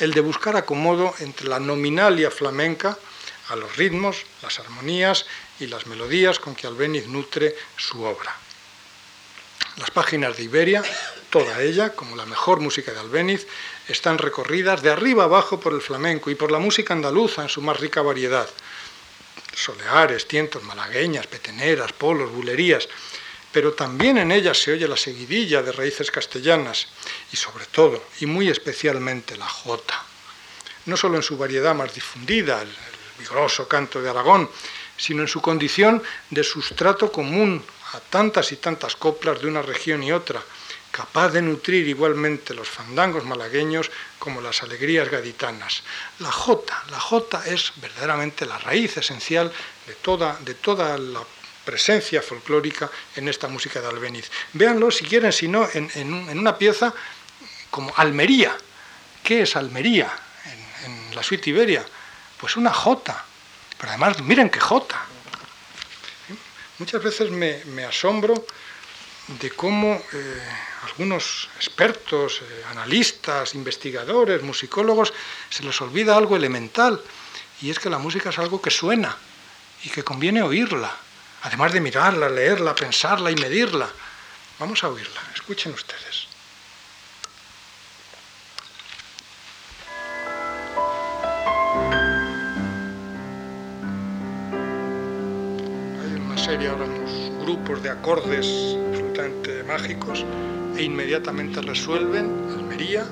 [0.00, 2.98] el de buscar acomodo entre la nominalia flamenca,
[3.48, 5.26] a los ritmos, las armonías
[5.60, 8.34] y las melodías con que Albéniz nutre su obra.
[9.76, 10.82] Las páginas de Iberia,
[11.30, 13.46] toda ella, como la mejor música de Albéniz,
[13.88, 17.60] están recorridas de arriba abajo por el flamenco y por la música andaluza en su
[17.60, 18.48] más rica variedad.
[19.54, 22.88] Soleares, tientos, malagueñas, peteneras, polos, bulerías,
[23.52, 26.88] pero también en ella se oye la seguidilla de raíces castellanas
[27.32, 30.04] y sobre todo, y muy especialmente, la jota.
[30.86, 32.68] No solo en su variedad más difundida, el,
[33.18, 34.50] vigoroso canto de Aragón,
[34.96, 37.62] sino en su condición de sustrato común
[37.92, 40.42] a tantas y tantas coplas de una región y otra,
[40.90, 45.82] capaz de nutrir igualmente los fandangos malagueños como las alegrías gaditanas.
[46.20, 49.52] La jota, la jota es verdaderamente la raíz esencial
[49.86, 51.20] de toda, de toda la
[51.66, 54.30] presencia folclórica en esta música de Albeniz.
[54.54, 56.94] Véanlo si quieren, si no, en, una pieza
[57.70, 58.56] como Almería.
[59.22, 60.08] ¿Qué es Almería
[60.84, 61.84] en, la suite Iberia?
[62.40, 63.24] Pues una jota.
[63.78, 65.00] Pero además, miren qué jota.
[66.78, 68.46] Muchas veces me, asombro
[69.40, 70.42] de cómo eh,
[70.84, 75.12] algunos expertos, eh, analistas, investigadores, musicólogos,
[75.48, 77.02] se les olvida algo elemental,
[77.62, 79.16] y es que la música es algo que suena
[79.84, 80.94] y que conviene oírla
[81.46, 83.88] además de mirarla, leerla, pensarla y medirla.
[84.58, 86.25] Vamos a oírla, escuchen ustedes.
[96.46, 98.46] Serie ahora unos grupos de acordes
[98.86, 100.24] absolutamente mágicos
[100.78, 103.02] e inmediatamente resuelven Almería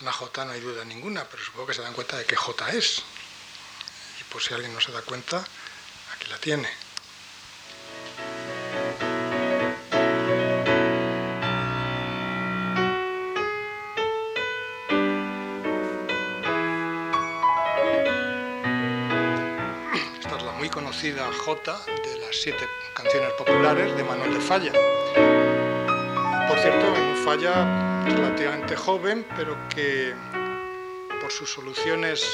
[0.00, 2.70] una J no hay duda ninguna, pero supongo que se dan cuenta de que J
[2.70, 3.02] es.
[4.20, 5.44] Y por si alguien no se da cuenta,
[6.14, 6.68] aquí la tiene.
[20.18, 24.72] Esta es la muy conocida J de las siete canciones populares de Manuel de Falla.
[26.48, 30.14] Por cierto, Falla relativamente joven, pero que
[31.20, 32.24] por sus soluciones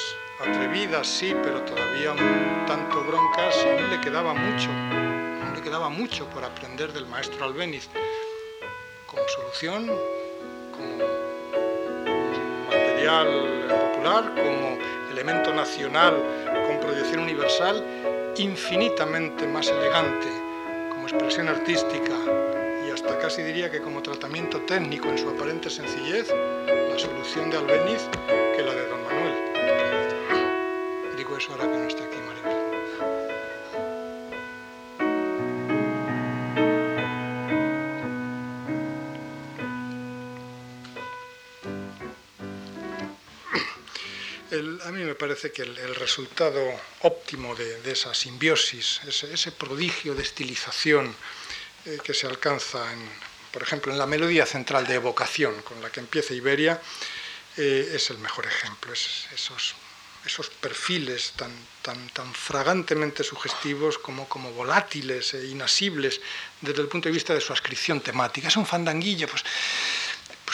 [0.41, 6.27] atrevidas, sí, pero todavía un tanto broncas, aún le quedaba mucho, aún le quedaba mucho
[6.31, 7.89] por aprender del maestro Albéniz,
[9.07, 9.91] como solución,
[10.73, 11.05] como
[12.69, 14.79] material popular, como
[15.11, 16.15] elemento nacional
[16.67, 20.29] con proyección universal, infinitamente más elegante,
[20.91, 22.40] como expresión artística,
[23.31, 28.03] casi diría que como tratamiento técnico en su aparente sencillez, la solución de Albeniz
[28.57, 29.35] que la de don Manuel.
[31.17, 32.51] Digo eso ahora que no está aquí Maribel.
[44.85, 46.61] a mí me parece que el, resultado
[47.03, 51.15] óptimo de, esa simbiosis, ese, ese, prodigio de estilización
[51.87, 53.01] eh, que se alcanza, en,
[53.51, 56.81] por ejemplo, en la melodía central de evocación con la que empieza Iberia,
[57.57, 58.93] eh, es el mejor ejemplo.
[58.93, 59.75] esos,
[60.25, 61.51] esos perfiles tan,
[61.83, 66.21] tan, tan fragantemente sugestivos como, como volátiles e inasibles
[66.61, 68.49] desde el punto de vista de su ascripción temática.
[68.49, 70.10] Es un fandanguillo, pues, pues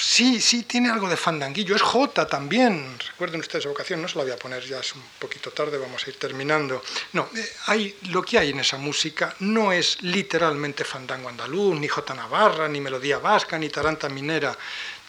[0.09, 1.75] Sí, sí, tiene algo de fandanguillo.
[1.75, 2.97] Es J también.
[3.11, 5.79] Recuerden ustedes esa ocasión, no se la voy a poner, ya es un poquito tarde,
[5.79, 6.81] vamos a ir terminando.
[7.13, 11.89] No, eh, hay, lo que hay en esa música no es literalmente fandango andaluz, ni
[11.89, 14.57] J Navarra, ni melodía vasca, ni taranta minera.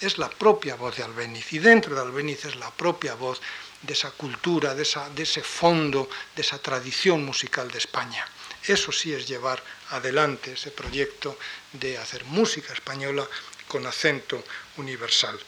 [0.01, 1.53] Es la propia voz de Albeniz.
[1.53, 3.39] Y dentro de Albeniz es la propia voz
[3.83, 8.25] de esa cultura, de, esa, de ese fondo, de esa tradición musical de España.
[8.65, 11.37] Eso sí es llevar adelante ese proyecto
[11.71, 13.27] de hacer música española
[13.67, 14.43] con acento
[14.77, 15.39] universal.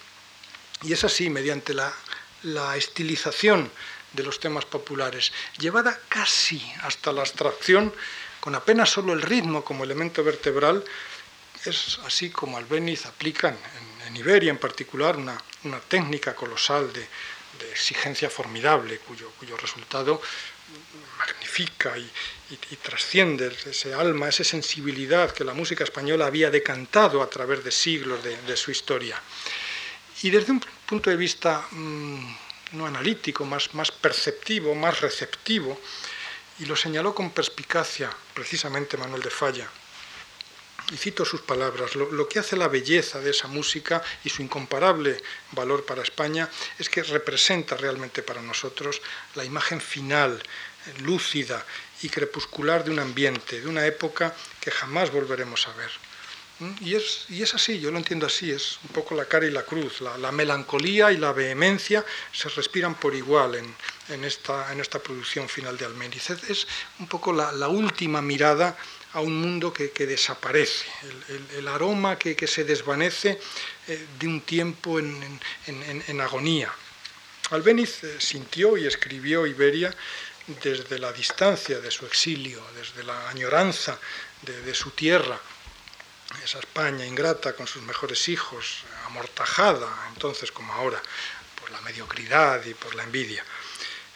[0.83, 1.93] Y es así, mediante la,
[2.75, 3.69] estilización
[4.13, 7.93] de los temas populares, llevada casi hasta la abstracción,
[8.39, 10.83] con apenas solo el ritmo como elemento vertebral,
[11.65, 15.37] es así como Albeniz aplica en, Iberia en particular una,
[15.87, 17.07] técnica colosal de,
[17.71, 20.21] exigencia formidable, cuyo, cuyo resultado
[21.19, 22.09] magnifica y,
[22.81, 28.19] trasciende ese alma, esa sensibilidad que la música española había decantado a través de siglos
[28.23, 29.21] de, su historia.
[30.23, 32.37] Y desde un punto de vista mm,
[32.73, 35.79] no analítico, más, más perceptivo, más receptivo,
[36.59, 39.69] y lo señaló con perspicacia precisamente Manuel de Falla,
[40.91, 45.21] y cito sus palabras, lo, que hace la belleza de esa música y su incomparable
[45.51, 46.49] valor para España
[46.79, 49.01] es que representa realmente para nosotros
[49.35, 50.41] la imagen final,
[51.01, 51.65] lúcida
[52.01, 55.91] y crepuscular de un ambiente, de una época que jamás volveremos a ver.
[56.59, 56.71] ¿Mm?
[56.81, 59.51] Y es, y es así, yo lo entiendo así, es un poco la cara y
[59.51, 64.99] la cruz, la, melancolía y la vehemencia se respiran por igual en, esta, en esta
[64.99, 66.29] producción final de Almeniz.
[66.29, 66.67] Es
[66.99, 68.77] un poco la, última mirada
[69.13, 70.85] a un mundo que, desaparece,
[71.57, 73.39] el, aroma que, se desvanece
[73.87, 76.71] eh, de un tiempo en, agonía.
[77.51, 79.95] Albéniz eh, sintió y escribió Iberia
[80.63, 83.99] desde la distancia de su exilio, desde la añoranza
[84.41, 85.39] de, su tierra,
[86.43, 91.01] esa España ingrata con sus mejores hijos, amortajada entonces como ahora
[91.59, 93.43] por la mediocridad y por la envidia.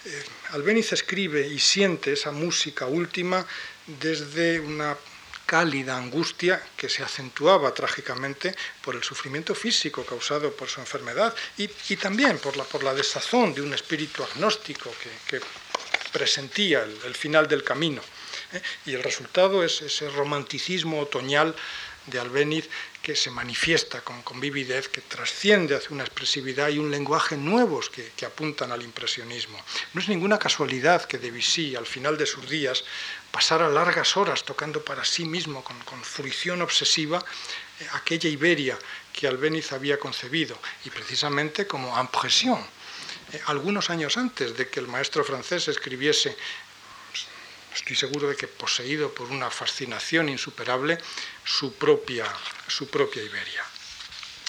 [0.06, 3.46] Eh, Albéniz escribe y siente esa música última
[3.86, 4.98] desde una
[5.46, 11.68] cálida angustia que se acentuaba trágicamente por el sufrimiento físico causado por su enfermedad y,
[11.98, 14.92] también por la, por la, desazón de un espíritu agnóstico
[15.28, 15.42] que,
[16.14, 18.02] presentía el, final del camino.
[18.54, 18.62] ¿eh?
[18.86, 21.56] Y el resultado es ese romanticismo otoñal
[22.06, 22.70] de Albéniz
[23.02, 27.90] que se manifiesta con, con, vividez, que trasciende hacia una expresividad y un lenguaje nuevos
[27.90, 29.60] que, apuntan al impresionismo.
[29.94, 32.86] No es ninguna casualidad que Debussy, al final de sus días,
[33.32, 37.24] pasara largas horas tocando para sí mismo con, con fruición obsesiva
[37.82, 38.78] eh, aquella Iberia
[39.12, 42.66] que Albéniz había concebido, y precisamente como impresión.
[43.46, 46.38] Algunos años antes de que el maestro francés escribiese
[47.76, 50.98] estoy seguro de que poseído por una fascinación insuperable,
[51.44, 52.26] su propia,
[52.68, 53.64] su propia Iberia.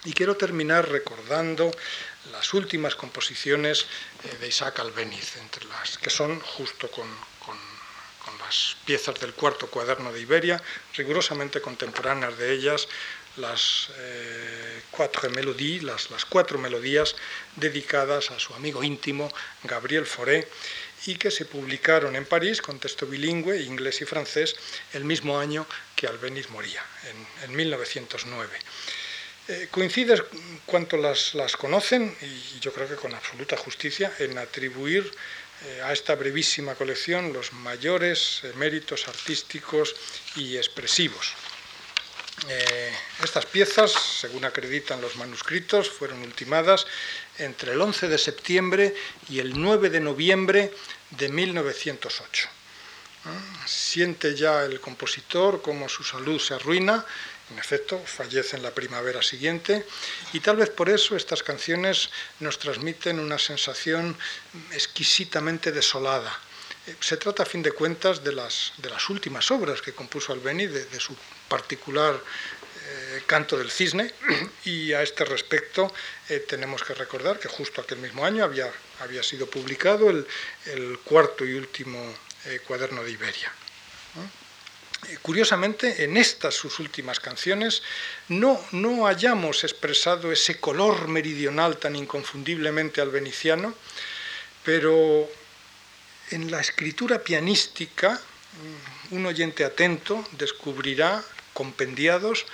[0.05, 1.71] Y quiero terminar recordando
[2.31, 3.87] las últimas composiciones
[4.25, 7.09] eh, de Isaac Albeniz, entre las que son justo con,
[8.41, 10.63] las piezas del cuarto cuaderno de Iberia,
[10.95, 12.89] rigurosamente contemporáneas de ellas,
[13.37, 17.17] las, eh, cuatro melodías, las, cuatro melodías
[17.57, 19.31] dedicadas a su amigo íntimo
[19.65, 20.49] Gabriel Fauré
[21.07, 24.57] y que se publicaron en París con texto bilingüe, inglés y francés,
[24.93, 26.83] el mismo año que Albeniz moría,
[27.43, 28.59] en, 1909.
[29.47, 30.23] Eh, coincide
[30.65, 35.13] cuanto las, las, conocen, y yo creo que con absoluta justicia, en atribuir
[35.67, 39.95] eh, a esta brevísima colección los mayores eh, méritos artísticos
[40.37, 41.33] y expresivos.
[43.23, 46.87] Estas piezas, según acreditan los manuscritos, fueron ultimadas
[47.39, 48.95] entre el 11 de septiembre
[49.29, 50.73] y el 9 de noviembre
[51.11, 52.49] de 1908.
[53.67, 57.07] Siente ya el compositor cómo su salud se arruina,
[57.51, 59.87] en efecto, fallece en la primavera siguiente,
[60.33, 62.11] y tal vez por eso estas canciones
[62.41, 64.17] nos transmiten una sensación
[64.73, 66.39] exquisitamente desolada.
[67.01, 70.67] Se trata, a fin de cuentas, de las, de las últimas obras que compuso Albeni,
[70.67, 71.17] de su
[71.55, 72.15] particular
[72.87, 74.13] eh, Canto del Cisne,
[74.65, 75.93] y a este respecto
[76.29, 78.69] eh, tenemos que recordar que justo aquel mismo año había,
[79.01, 80.27] había sido publicado el,
[81.05, 81.99] cuarto y último
[82.47, 83.53] eh, cuaderno de Iberia.
[85.21, 87.83] Curiosamente, en estas sus últimas canciones
[88.29, 93.75] no, no hayamos expresado ese color meridional tan inconfundiblemente albeniciano,
[94.65, 95.29] pero
[96.31, 98.19] en la escritura pianística,
[99.11, 101.23] mm, un oyente atento descubrirá
[101.55, 102.45] compendiados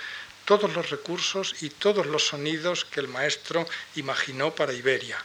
[0.45, 5.17] todos los recursos y todos los sonidos que el maestro imaginó para Iberia.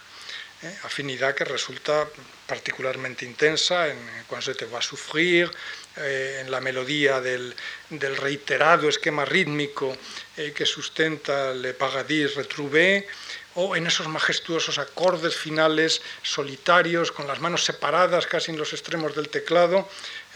[0.62, 0.74] ¿eh?
[0.84, 2.08] afinidad que resulta
[2.46, 5.50] particularmente intensa en Cuando se te va a sufrir,
[5.96, 7.54] eh, en la melodía del,
[8.18, 9.96] reiterado esquema rítmico
[10.36, 13.06] eh, que sustenta Le Paradis Retrouvé,
[13.54, 19.16] o en esos majestuosos acordes finales solitarios, con las manos separadas casi en los extremos
[19.16, 19.88] del teclado,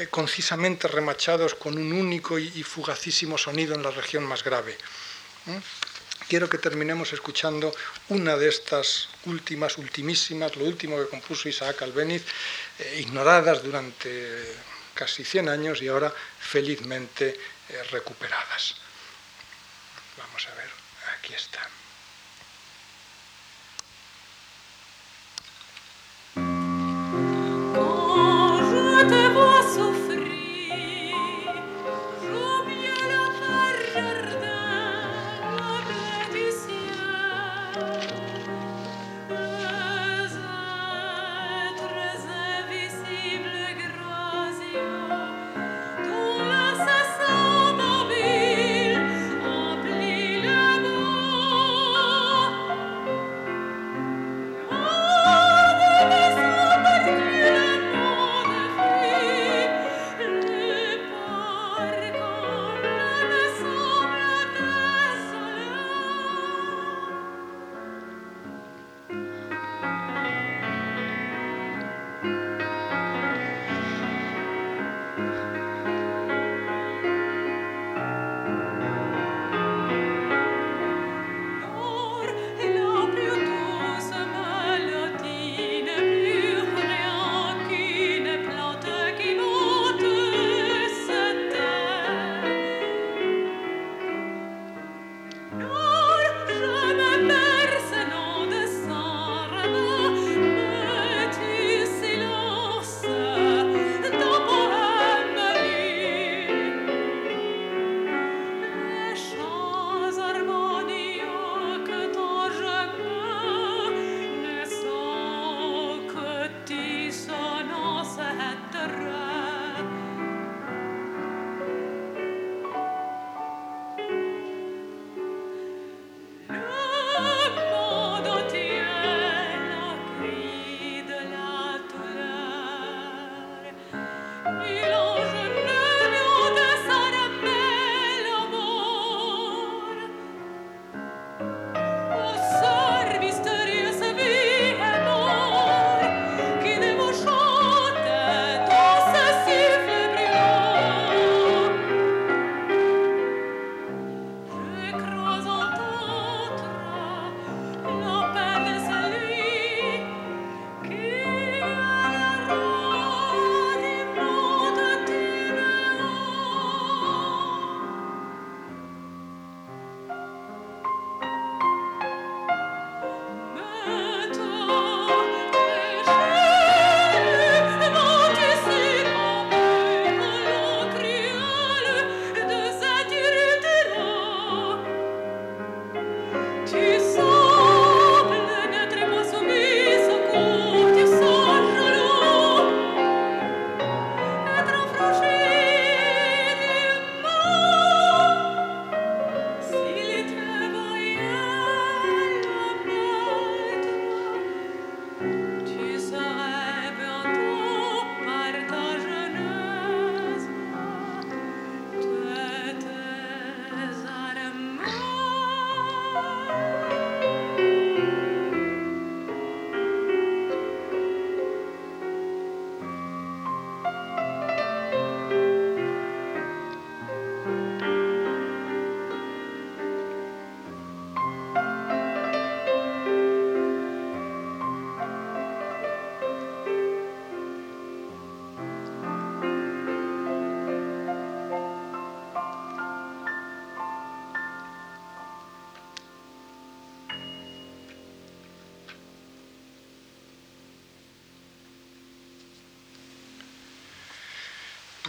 [0.08, 4.76] concisamente remachados con un único y, fugacísimo sonido en la región más grave
[6.30, 7.74] quiero que terminemos escuchando
[8.08, 12.24] una de estas últimas, ultimísimas, lo último que compuso Isaac Albeniz,
[12.78, 14.54] eh, ignoradas durante
[14.94, 17.30] casi 100 años y ahora felizmente
[17.68, 18.76] eh, recuperadas.
[20.18, 20.70] Vamos a ver,
[21.18, 21.79] aquí está.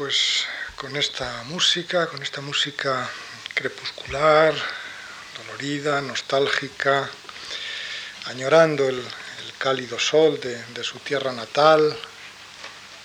[0.01, 0.47] Pues
[0.77, 3.07] con esta música, con esta música
[3.53, 4.51] crepuscular,
[5.37, 7.07] dolorida, nostálgica,
[8.25, 9.05] añorando el,
[9.59, 11.95] cálido sol de, de, su tierra natal,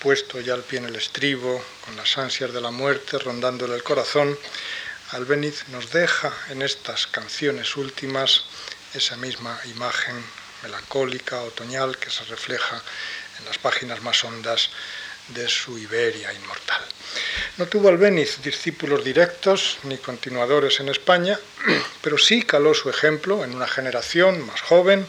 [0.00, 3.82] puesto ya al pie en el estribo, con las ansias de la muerte rondándole el
[3.82, 4.38] corazón,
[5.10, 8.44] Albeniz nos deja en estas canciones últimas
[8.94, 10.16] esa misma imagen
[10.62, 12.80] melancólica, otoñal, que se refleja
[13.38, 14.70] en las páginas más hondas
[15.28, 16.82] de su Iberia inmortal.
[17.58, 21.38] No tuvo Albéniz discípulos directos ni continuadores en España,
[22.02, 25.06] pero sí caló su ejemplo en una generación más joven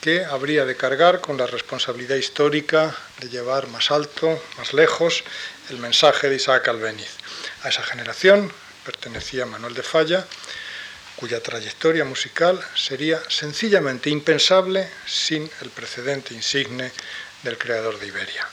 [0.00, 5.22] que habría de cargar con la responsabilidad histórica de llevar más alto, más lejos,
[5.70, 7.10] el mensaje de Isaac Albéniz.
[7.62, 8.52] A esa generación
[8.84, 10.26] pertenecía Manuel de Falla,
[11.14, 16.90] cuya trayectoria musical sería sencillamente impensable sin el precedente insigne
[17.44, 18.44] del creador de Iberia.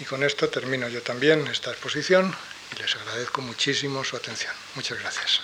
[0.00, 2.34] Y con esto termino yo también esta exposición
[2.72, 4.52] y les agradezco muchísimo su atención.
[4.74, 5.40] Muchas gracias.